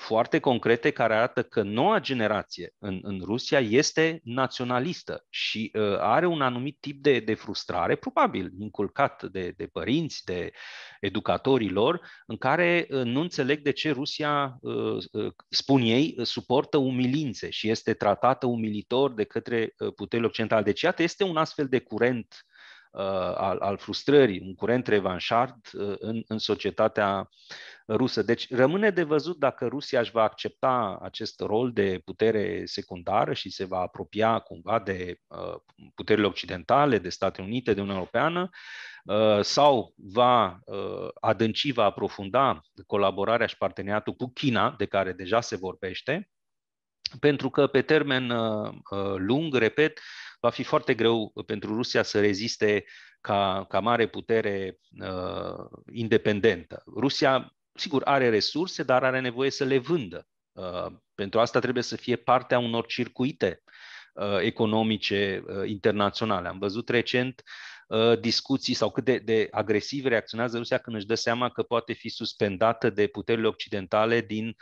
foarte 0.02 0.38
concrete 0.38 0.90
care 0.90 1.14
arată 1.14 1.42
că 1.42 1.62
noua 1.62 2.00
generație 2.00 2.74
în, 2.78 3.00
în 3.02 3.20
Rusia 3.24 3.58
este 3.58 4.20
naționalistă 4.24 5.26
și 5.28 5.70
uh, 5.74 5.98
are 5.98 6.26
un 6.26 6.42
anumit 6.42 6.76
tip 6.80 7.02
de, 7.02 7.20
de 7.20 7.34
frustrare, 7.34 7.96
probabil 7.96 8.52
inculcat 8.58 9.22
de, 9.22 9.54
de 9.56 9.66
părinți, 9.66 10.24
de 10.24 10.52
educatorii 11.00 11.70
lor, 11.70 12.00
în 12.26 12.36
care 12.36 12.86
uh, 12.90 13.02
nu 13.02 13.20
înțeleg 13.20 13.62
de 13.62 13.70
ce 13.70 13.90
Rusia, 13.90 14.58
uh, 14.60 14.96
uh, 15.12 15.32
spun 15.48 15.82
ei, 15.82 16.16
suportă 16.22 16.76
umilințe 16.76 17.50
și 17.50 17.70
este 17.70 17.94
tratată 17.94 18.46
umilitor 18.46 19.12
de 19.14 19.24
către 19.24 19.74
uh, 19.78 19.94
puterile 19.94 20.28
occidentale. 20.28 20.62
Deci, 20.62 20.80
iată, 20.80 21.02
este 21.02 21.24
un 21.24 21.36
astfel 21.36 21.66
de 21.68 21.78
curent 21.78 22.44
uh, 22.46 22.51
al, 23.36 23.58
al 23.58 23.78
frustrării, 23.78 24.40
un 24.40 24.54
curent 24.54 24.86
revanșard 24.86 25.56
uh, 25.72 25.94
în, 25.98 26.22
în 26.26 26.38
societatea 26.38 27.28
rusă. 27.86 28.22
Deci 28.22 28.54
rămâne 28.54 28.90
de 28.90 29.02
văzut 29.02 29.38
dacă 29.38 29.66
Rusia 29.66 30.00
își 30.00 30.10
va 30.10 30.22
accepta 30.22 30.98
acest 31.02 31.40
rol 31.40 31.72
de 31.72 32.00
putere 32.04 32.62
secundară 32.64 33.32
și 33.32 33.50
se 33.50 33.64
va 33.64 33.78
apropia 33.78 34.38
cumva 34.38 34.78
de 34.78 35.16
uh, 35.26 35.54
puterile 35.94 36.26
occidentale, 36.26 36.98
de 36.98 37.08
Statele 37.08 37.46
Unite, 37.46 37.74
de 37.74 37.80
Uniunea 37.80 38.00
Europeană, 38.00 38.48
uh, 39.04 39.40
sau 39.40 39.94
va 39.96 40.58
uh, 40.64 41.08
adânci, 41.20 41.72
va 41.72 41.84
aprofunda 41.84 42.60
colaborarea 42.86 43.46
și 43.46 43.56
parteneriatul 43.56 44.12
cu 44.12 44.30
China, 44.32 44.74
de 44.78 44.84
care 44.84 45.12
deja 45.12 45.40
se 45.40 45.56
vorbește, 45.56 46.30
pentru 47.20 47.50
că 47.50 47.66
pe 47.66 47.82
termen 47.82 48.32
lung, 49.16 49.54
repet, 49.54 50.00
va 50.42 50.50
fi 50.50 50.62
foarte 50.62 50.94
greu 50.94 51.32
pentru 51.46 51.74
Rusia 51.74 52.02
să 52.02 52.20
reziste 52.20 52.84
ca, 53.20 53.64
ca 53.68 53.80
mare 53.80 54.06
putere 54.06 54.78
uh, 55.00 55.64
independentă. 55.92 56.82
Rusia 56.96 57.54
sigur, 57.74 58.02
are 58.04 58.28
resurse, 58.28 58.82
dar 58.82 59.04
are 59.04 59.20
nevoie 59.20 59.50
să 59.50 59.64
le 59.64 59.78
vândă. 59.78 60.26
Uh, 60.52 60.86
pentru 61.14 61.40
asta 61.40 61.58
trebuie 61.58 61.82
să 61.82 61.96
fie 61.96 62.16
partea 62.16 62.58
unor 62.58 62.86
circuite 62.86 63.62
uh, 64.14 64.38
economice 64.40 65.44
uh, 65.46 65.68
internaționale. 65.68 66.48
Am 66.48 66.58
văzut 66.58 66.88
recent 66.88 67.42
discuții 68.20 68.74
sau 68.74 68.90
cât 68.90 69.04
de, 69.04 69.18
de 69.18 69.48
agresiv 69.50 70.04
reacționează 70.04 70.56
Rusia 70.56 70.78
când 70.78 70.96
își 70.96 71.06
dă 71.06 71.14
seama 71.14 71.48
că 71.48 71.62
poate 71.62 71.92
fi 71.92 72.08
suspendată 72.08 72.90
de 72.90 73.06
puterile 73.06 73.46
occidentale 73.46 74.20
din 74.20 74.56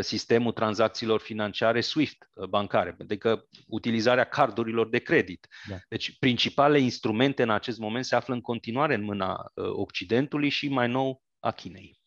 sistemul 0.00 0.52
tranzacțiilor 0.52 1.20
financiare 1.20 1.80
SWIFT 1.80 2.30
bancare, 2.48 2.96
adică 3.00 3.48
utilizarea 3.66 4.24
cardurilor 4.24 4.88
de 4.88 4.98
credit. 4.98 5.48
Da. 5.68 5.76
Deci 5.88 6.18
principalele 6.18 6.78
instrumente 6.78 7.42
în 7.42 7.50
acest 7.50 7.78
moment 7.78 8.04
se 8.04 8.14
află 8.14 8.34
în 8.34 8.40
continuare 8.40 8.94
în 8.94 9.04
mâna 9.04 9.52
Occidentului 9.72 10.48
și 10.48 10.68
mai 10.68 10.88
nou 10.88 11.22
a 11.40 11.50
Chinei. 11.50 12.00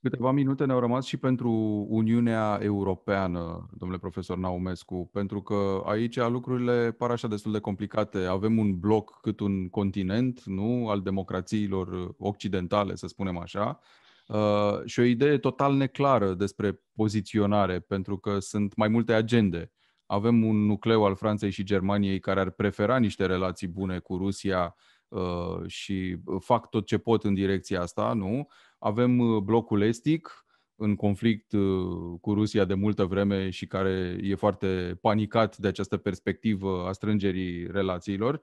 Câteva 0.00 0.30
minute 0.30 0.64
ne-au 0.64 0.80
rămas 0.80 1.06
și 1.06 1.16
pentru 1.16 1.50
Uniunea 1.88 2.58
Europeană, 2.62 3.68
domnule 3.72 4.00
profesor 4.00 4.36
Naumescu, 4.36 5.10
pentru 5.12 5.42
că 5.42 5.82
aici 5.86 6.16
lucrurile 6.16 6.92
par 6.92 7.10
așa 7.10 7.28
destul 7.28 7.52
de 7.52 7.58
complicate. 7.58 8.18
Avem 8.18 8.58
un 8.58 8.78
bloc 8.78 9.20
cât 9.20 9.40
un 9.40 9.68
continent, 9.68 10.42
nu, 10.44 10.88
al 10.88 11.00
democrațiilor 11.00 12.14
occidentale, 12.18 12.94
să 12.94 13.06
spunem 13.06 13.38
așa, 13.38 13.80
uh, 14.26 14.84
și 14.84 15.00
o 15.00 15.02
idee 15.02 15.38
total 15.38 15.74
neclară 15.74 16.34
despre 16.34 16.80
poziționare, 16.94 17.80
pentru 17.80 18.18
că 18.18 18.38
sunt 18.38 18.76
mai 18.76 18.88
multe 18.88 19.12
agende. 19.12 19.72
Avem 20.06 20.44
un 20.44 20.66
nucleu 20.66 21.04
al 21.04 21.16
Franței 21.16 21.50
și 21.50 21.62
Germaniei 21.64 22.20
care 22.20 22.40
ar 22.40 22.50
prefera 22.50 22.98
niște 22.98 23.26
relații 23.26 23.68
bune 23.68 23.98
cu 23.98 24.16
Rusia 24.16 24.74
uh, 25.08 25.66
și 25.66 26.16
fac 26.38 26.68
tot 26.68 26.86
ce 26.86 26.98
pot 26.98 27.24
în 27.24 27.34
direcția 27.34 27.80
asta, 27.80 28.12
nu? 28.12 28.48
Avem 28.78 29.18
uh, 29.18 29.42
blocul 29.42 29.82
estic 29.82 30.46
în 30.76 30.96
conflict 30.96 31.52
uh, 31.52 32.18
cu 32.20 32.34
Rusia 32.34 32.64
de 32.64 32.74
multă 32.74 33.04
vreme 33.04 33.50
și 33.50 33.66
care 33.66 34.18
e 34.22 34.34
foarte 34.34 34.98
panicat 35.00 35.56
de 35.56 35.68
această 35.68 35.96
perspectivă 35.96 36.86
a 36.88 36.92
strângerii 36.92 37.66
relațiilor. 37.66 38.42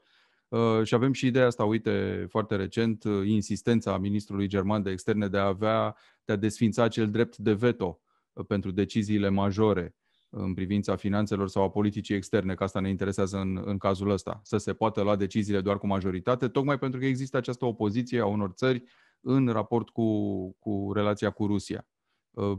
Uh, 0.50 0.84
și 0.84 0.94
avem 0.94 1.14
și 1.14 1.28
ideea 1.28 1.46
asta, 1.46 1.64
uite, 1.64 2.26
foarte 2.30 2.56
recent, 2.56 3.04
insistența 3.26 3.98
ministrului 3.98 4.48
german 4.48 4.84
de 4.84 4.92
externe 4.92 5.28
de 5.28 5.38
a 5.38 5.46
avea, 5.46 5.96
de 6.26 6.34
a 6.34 6.36
desfința 6.36 6.84
acel 6.84 7.10
drept 7.10 7.38
de 7.38 7.54
veto 7.54 8.02
pentru 8.48 8.72
deciziile 8.72 9.30
majore 9.30 9.96
în 10.30 10.54
privința 10.54 10.96
finanțelor 10.96 11.48
sau 11.48 11.64
a 11.64 11.70
politicii 11.70 12.16
externe, 12.16 12.54
că 12.54 12.64
asta 12.64 12.80
ne 12.80 12.90
interesează 12.90 13.38
în, 13.38 13.62
în 13.66 13.78
cazul 13.78 14.10
ăsta, 14.10 14.40
să 14.44 14.58
se 14.58 14.74
poată 14.74 15.02
lua 15.02 15.16
deciziile 15.16 15.62
doar 15.62 15.78
cu 15.78 15.88
majoritate, 15.88 16.48
tocmai 16.48 16.80
pentru 16.80 17.00
că 17.00 17.06
există 17.06 17.38
această 17.38 17.66
opoziție 17.66 18.20
a 18.20 18.26
unor 18.26 18.52
țări 18.52 18.84
în 19.22 19.48
raport 19.48 19.90
cu, 19.90 20.52
cu 20.60 20.92
relația 20.94 21.30
cu 21.30 21.46
Rusia. 21.46 21.88
Uh, 22.30 22.58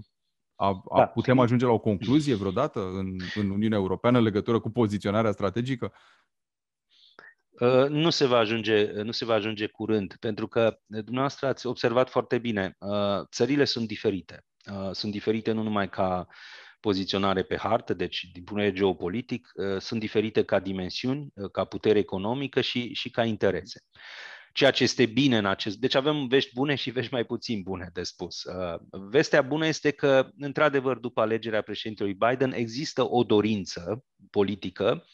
a, 0.55 0.83
a, 0.89 0.97
da. 0.97 1.07
Putem 1.07 1.39
ajunge 1.39 1.65
la 1.65 1.73
o 1.73 1.79
concluzie 1.79 2.35
vreodată 2.35 2.91
în, 2.93 3.17
în 3.35 3.51
Uniunea 3.51 3.79
Europeană 3.79 4.19
în 4.19 4.25
legătură 4.25 4.61
cu 4.61 4.71
poziționarea 4.71 5.33
strategică? 5.33 5.93
Uh, 7.51 7.89
nu 7.89 8.11
se 8.11 8.27
va 8.27 8.39
ajunge, 8.39 8.91
nu 9.03 9.11
se 9.11 9.25
va 9.25 9.35
ajunge 9.35 9.67
curând, 9.67 10.17
pentru 10.21 10.49
că 10.49 10.79
dumneavoastră 10.87 11.47
ați 11.47 11.67
observat 11.67 12.11
foarte 12.11 12.39
bine, 12.39 12.77
uh, 12.79 13.27
țările 13.33 13.65
sunt 13.65 13.87
diferite. 13.87 14.45
Sunt 14.93 15.13
diferite 15.13 15.53
nu 15.53 15.63
numai 15.63 15.89
ca 15.89 16.27
poziționare 16.81 17.43
pe 17.43 17.57
hartă, 17.57 17.95
deci 17.95 18.29
din 18.33 18.45
punct 18.45 18.63
de 18.63 18.69
vedere 18.69 18.85
geopolitic, 18.85 19.49
sunt 19.79 20.01
diferite 20.01 20.45
ca 20.45 20.61
dimensiuni, 20.61 21.33
ca 21.53 21.65
putere 21.65 21.99
economică 21.99 22.61
și, 22.61 22.95
și 22.95 23.11
ca 23.11 23.25
interese 23.25 23.85
ceea 24.53 24.71
ce 24.71 24.83
este 24.83 25.07
bine 25.07 25.37
în 25.37 25.47
acest. 25.47 25.77
Deci 25.77 25.95
avem 25.95 26.27
vești 26.27 26.51
bune 26.55 26.75
și 26.75 26.91
vești 26.91 27.13
mai 27.13 27.25
puțin 27.25 27.63
bune 27.63 27.91
de 27.93 28.03
spus. 28.03 28.43
Uh, 28.43 28.81
vestea 28.91 29.43
bună 29.43 29.67
este 29.67 29.91
că, 29.91 30.31
într-adevăr, 30.39 30.97
după 30.97 31.21
alegerea 31.21 31.63
președintelui 31.63 32.15
Biden, 32.15 32.53
există 32.53 33.11
o 33.11 33.23
dorință 33.23 34.05
politică 34.31 35.05
uh, 35.05 35.11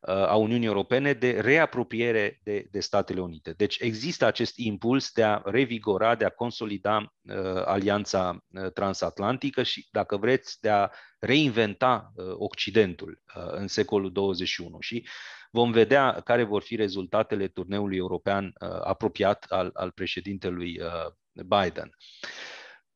a 0.00 0.36
Uniunii 0.36 0.66
Europene 0.66 1.12
de 1.12 1.40
reapropiere 1.40 2.40
de, 2.42 2.68
de 2.70 2.80
Statele 2.80 3.20
Unite. 3.20 3.50
Deci 3.56 3.78
există 3.80 4.24
acest 4.24 4.56
impuls 4.56 5.12
de 5.12 5.22
a 5.22 5.42
revigora, 5.44 6.14
de 6.14 6.24
a 6.24 6.28
consolida 6.28 6.96
uh, 7.22 7.34
alianța 7.64 8.44
uh, 8.50 8.72
transatlantică 8.72 9.62
și, 9.62 9.88
dacă 9.90 10.16
vreți, 10.16 10.60
de 10.60 10.68
a 10.68 10.90
reinventa 11.18 12.12
uh, 12.14 12.24
Occidentul 12.38 13.22
uh, 13.36 13.42
în 13.50 13.66
secolul 13.66 14.12
21. 14.12 14.76
Și 14.80 15.06
Vom 15.50 15.70
vedea 15.70 16.20
care 16.24 16.42
vor 16.42 16.62
fi 16.62 16.76
rezultatele 16.76 17.48
turneului 17.48 17.96
european 17.96 18.44
uh, 18.44 18.68
apropiat 18.82 19.44
al, 19.48 19.70
al 19.74 19.90
președintelui 19.90 20.80
uh, 20.80 21.12
Biden. 21.32 21.90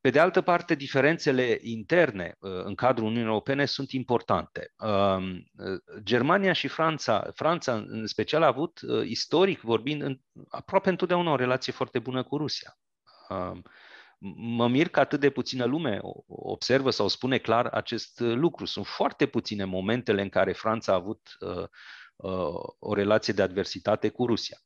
Pe 0.03 0.11
de 0.11 0.19
altă 0.19 0.41
parte, 0.41 0.75
diferențele 0.75 1.59
interne 1.61 2.37
uh, 2.39 2.51
în 2.65 2.75
cadrul 2.75 3.07
Uniunii 3.07 3.29
Europene 3.29 3.65
sunt 3.65 3.91
importante. 3.91 4.73
Um, 4.77 5.45
Germania 6.03 6.53
și 6.53 6.69
Franța, 6.69 7.31
Franța 7.35 7.75
în 7.75 8.07
special 8.07 8.43
a 8.43 8.47
avut, 8.47 8.81
istoric 9.05 9.61
vorbind, 9.61 10.21
aproape 10.49 10.89
întotdeauna 10.89 11.31
o 11.31 11.37
relație 11.37 11.73
foarte 11.73 11.99
bună 11.99 12.23
cu 12.23 12.37
Rusia. 12.37 12.79
Um, 13.29 13.63
mă 14.35 14.69
mir 14.69 14.89
că 14.89 15.01
atât 15.01 15.21
de 15.21 15.31
puțină 15.31 15.65
lume 15.65 15.99
observă 16.27 16.91
sau 16.91 17.09
spune 17.09 17.39
clar 17.39 17.67
acest 17.67 18.21
lucru. 18.21 18.65
Sunt 18.65 18.87
foarte 18.87 19.27
puține 19.27 19.65
momentele 19.65 20.23
în 20.23 20.29
care 20.29 20.53
Franța 20.53 20.93
a 20.93 20.95
avut 20.95 21.37
o 22.79 22.95
relație 22.95 23.33
de 23.33 23.43
adversitate 23.43 24.09
cu 24.09 24.27
Rusia. 24.27 24.59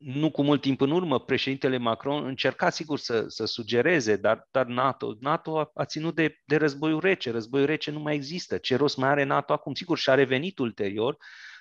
Um, 0.00 0.18
nu 0.18 0.30
cu 0.30 0.42
mult 0.42 0.60
timp 0.60 0.80
în 0.80 0.90
urmă, 0.90 1.20
președintele 1.20 1.76
Macron 1.76 2.24
încerca 2.26 2.70
sigur 2.70 2.98
să, 2.98 3.24
să 3.28 3.44
sugereze, 3.44 4.16
dar, 4.16 4.48
dar 4.50 4.66
NATO, 4.66 5.16
NATO 5.20 5.58
a, 5.58 5.70
a 5.74 5.84
ținut 5.84 6.14
de, 6.14 6.40
de 6.44 6.56
războiul 6.56 7.00
rece. 7.00 7.30
Războiul 7.30 7.66
rece 7.66 7.90
nu 7.90 8.00
mai 8.00 8.14
există. 8.14 8.58
Ce 8.58 8.76
rost 8.76 8.96
mai 8.96 9.08
are 9.08 9.24
NATO 9.24 9.52
acum? 9.52 9.74
Sigur, 9.74 9.98
și-a 9.98 10.14
revenit 10.14 10.58
ulterior 10.58 11.16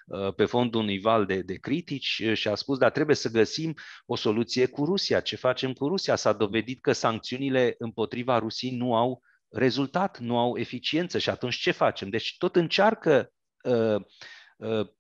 uh, 0.05 0.33
pe 0.33 0.45
fondul 0.45 0.81
unui 0.81 0.99
val 0.99 1.25
de, 1.25 1.41
de 1.41 1.55
critici 1.55 2.21
uh, 2.25 2.33
și 2.33 2.47
a 2.47 2.55
spus, 2.55 2.77
dar 2.77 2.91
trebuie 2.91 3.15
să 3.15 3.29
găsim 3.29 3.73
o 4.05 4.15
soluție 4.15 4.65
cu 4.65 4.85
Rusia. 4.85 5.19
Ce 5.19 5.35
facem 5.35 5.73
cu 5.73 5.87
Rusia? 5.87 6.15
S-a 6.15 6.33
dovedit 6.33 6.81
că 6.81 6.91
sancțiunile 6.91 7.75
împotriva 7.77 8.39
Rusiei 8.39 8.75
nu 8.75 8.95
au 8.95 9.21
rezultat, 9.49 10.19
nu 10.19 10.37
au 10.37 10.57
eficiență 10.57 11.17
și 11.17 11.29
atunci 11.29 11.55
ce 11.55 11.71
facem? 11.71 12.09
Deci 12.09 12.35
tot 12.37 12.55
încearcă 12.55 13.19
uh, 13.19 13.33
Uh, 13.63 14.01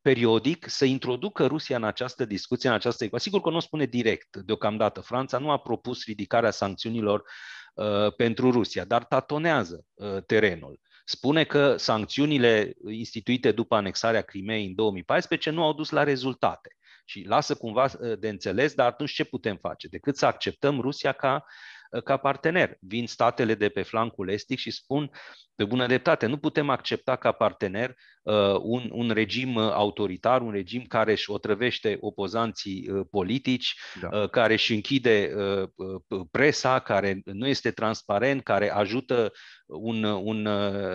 periodic 0.01 0.69
să 0.69 0.85
introducă 0.85 1.45
Rusia 1.45 1.75
în 1.75 1.83
această 1.83 2.25
discuție, 2.25 2.69
în 2.69 2.75
această 2.75 3.03
ecuație. 3.03 3.31
Sigur 3.31 3.43
că 3.43 3.49
nu 3.49 3.55
o 3.55 3.59
spune 3.59 3.85
direct 3.85 4.37
deocamdată. 4.37 5.01
Franța 5.01 5.37
nu 5.37 5.51
a 5.51 5.57
propus 5.57 6.05
ridicarea 6.05 6.51
sancțiunilor 6.51 7.23
uh, 7.73 8.13
pentru 8.15 8.51
Rusia, 8.51 8.85
dar 8.85 9.03
tatonează 9.03 9.85
uh, 9.93 10.17
terenul. 10.25 10.79
Spune 11.05 11.43
că 11.43 11.77
sancțiunile 11.77 12.73
instituite 12.87 13.51
după 13.51 13.75
anexarea 13.75 14.21
Crimeei 14.21 14.65
în 14.65 14.75
2014 14.75 15.49
nu 15.49 15.63
au 15.63 15.73
dus 15.73 15.89
la 15.89 16.03
rezultate 16.03 16.75
și 17.05 17.25
lasă 17.27 17.55
cumva 17.55 17.83
uh, 17.83 18.19
de 18.19 18.29
înțeles, 18.29 18.73
dar 18.73 18.87
atunci 18.87 19.11
ce 19.11 19.23
putem 19.23 19.57
face? 19.61 19.87
Decât 19.87 20.17
să 20.17 20.25
acceptăm 20.25 20.79
Rusia 20.79 21.11
ca 21.11 21.33
Uh, 21.33 21.78
ca 22.03 22.17
partener. 22.17 22.77
Vin 22.79 23.07
statele 23.07 23.55
de 23.55 23.69
pe 23.69 23.81
flancul 23.81 24.29
estic 24.29 24.59
și 24.59 24.71
spun 24.71 25.11
pe 25.55 25.65
bună 25.65 25.87
dreptate, 25.87 26.25
nu 26.25 26.37
putem 26.37 26.69
accepta 26.69 27.15
ca 27.15 27.31
partener 27.31 27.95
uh, 28.23 28.55
un, 28.61 28.89
un 28.91 29.09
regim 29.09 29.55
uh, 29.55 29.71
autoritar, 29.71 30.41
un 30.41 30.51
regim 30.51 30.83
care 30.83 31.11
își 31.11 31.31
otrăvește 31.31 31.97
opozanții 31.99 32.89
uh, 32.89 33.05
politici, 33.11 33.75
da. 34.01 34.09
uh, 34.17 34.29
care 34.29 34.53
își 34.53 34.73
închide 34.73 35.33
uh, 35.35 35.69
uh, 36.07 36.21
presa, 36.31 36.79
care 36.79 37.21
nu 37.25 37.47
este 37.47 37.71
transparent, 37.71 38.43
care 38.43 38.71
ajută 38.71 39.31
un, 39.65 40.03
un 40.03 40.47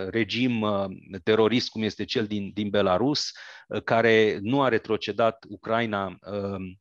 regim 0.09 0.61
uh, 0.61 0.85
terorist 1.23 1.69
cum 1.69 1.83
este 1.83 2.05
cel 2.05 2.25
din, 2.25 2.51
din 2.53 2.69
Belarus, 2.69 3.31
uh, 3.67 3.83
care 3.83 4.37
nu 4.41 4.61
a 4.61 4.67
retrocedat 4.67 5.45
Ucraina 5.49 6.05
uh, 6.07 6.75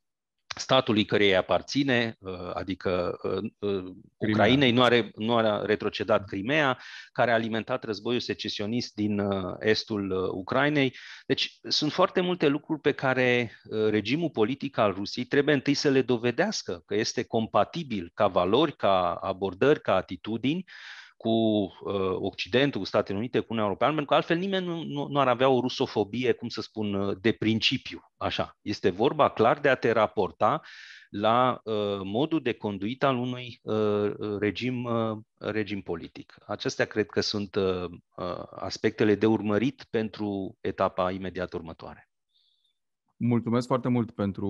statului 0.55 1.05
căreia 1.05 1.39
aparține, 1.39 2.17
uh, 2.19 2.51
adică 2.55 3.19
uh, 3.23 3.51
uh, 3.59 3.85
Ucrainei, 4.17 4.73
nu, 4.73 4.83
are, 4.83 5.11
nu 5.15 5.37
a 5.37 5.65
retrocedat 5.65 6.25
Crimea, 6.25 6.79
care 7.13 7.31
a 7.31 7.35
alimentat 7.35 7.85
războiul 7.85 8.21
secesionist 8.21 8.95
din 8.95 9.23
estul 9.59 10.31
Ucrainei. 10.35 10.97
Deci 11.27 11.59
sunt 11.69 11.93
foarte 11.93 12.21
multe 12.21 12.47
lucruri 12.49 12.81
pe 12.81 12.93
care 12.93 13.53
regimul 13.91 14.31
politic 14.31 14.79
al 14.79 14.93
Rusiei 14.93 15.25
trebuie 15.25 15.55
întâi 15.55 15.75
să 15.75 15.89
le 15.89 16.03
dovedească 16.03 16.83
că 16.87 16.95
este 16.95 17.25
compatibil 17.25 18.11
ca 18.15 18.27
valori, 18.27 18.77
ca 18.77 19.13
abordări, 19.13 19.81
ca 19.81 19.95
atitudini 19.95 20.65
cu 21.25 21.31
uh, 21.31 22.17
Occidentul, 22.21 22.81
cu 22.81 22.87
Statele 22.87 23.19
Unite, 23.19 23.39
cu 23.39 23.47
Uniunea 23.49 23.65
Europeană, 23.65 23.95
pentru 23.95 24.11
că 24.11 24.17
altfel 24.17 24.37
nimeni 24.37 24.67
nu, 24.67 24.83
nu, 24.83 25.07
nu 25.07 25.21
ar 25.21 25.29
avea 25.29 25.49
o 25.49 25.61
rusofobie, 25.61 26.33
cum 26.33 26.49
să 26.49 26.61
spun, 26.61 26.95
uh, 26.95 27.17
de 27.21 27.33
principiu. 27.33 28.11
Așa. 28.17 28.57
Este 28.63 28.91
vorba 28.91 29.29
clar 29.29 29.59
de 29.59 29.69
a 29.69 29.75
te 29.75 29.91
raporta 29.91 30.61
la 31.11 31.61
uh, 31.65 32.01
modul 32.03 32.43
de 32.43 32.53
conduit 32.53 33.03
al 33.03 33.17
unui 33.17 33.61
uh, 33.63 34.13
regim, 34.39 34.85
uh, 34.85 35.19
regim 35.37 35.81
politic. 35.81 36.35
Acestea 36.47 36.85
cred 36.85 37.07
că 37.07 37.21
sunt 37.21 37.55
uh, 37.55 37.85
uh 38.17 38.43
aspectele 38.51 39.15
de 39.15 39.27
urmărit 39.27 39.87
pentru 39.91 40.57
etapa 40.61 41.11
imediat 41.11 41.53
următoare. 41.53 42.09
Mulțumesc 43.17 43.67
foarte 43.67 43.89
mult 43.89 44.11
pentru 44.11 44.49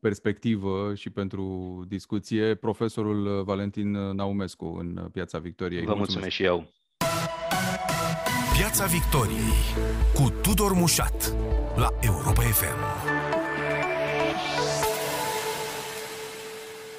perspectivă 0.00 0.94
și 0.94 1.10
pentru 1.10 1.84
discuție, 1.88 2.54
profesorul 2.54 3.42
Valentin 3.44 3.90
Naumescu 3.90 4.66
în 4.66 5.08
Piața 5.12 5.38
Victoriei. 5.38 5.84
Vă 5.84 5.94
mulțumesc, 5.94 6.10
mulțumesc 6.10 6.34
și 6.34 6.42
eu. 6.42 6.72
Piața 8.58 8.84
Victoriei 8.86 9.62
cu 10.14 10.32
Tudor 10.42 10.72
Mușat 10.72 11.36
la 11.76 11.88
Europa 12.00 12.40
FM. 12.40 13.43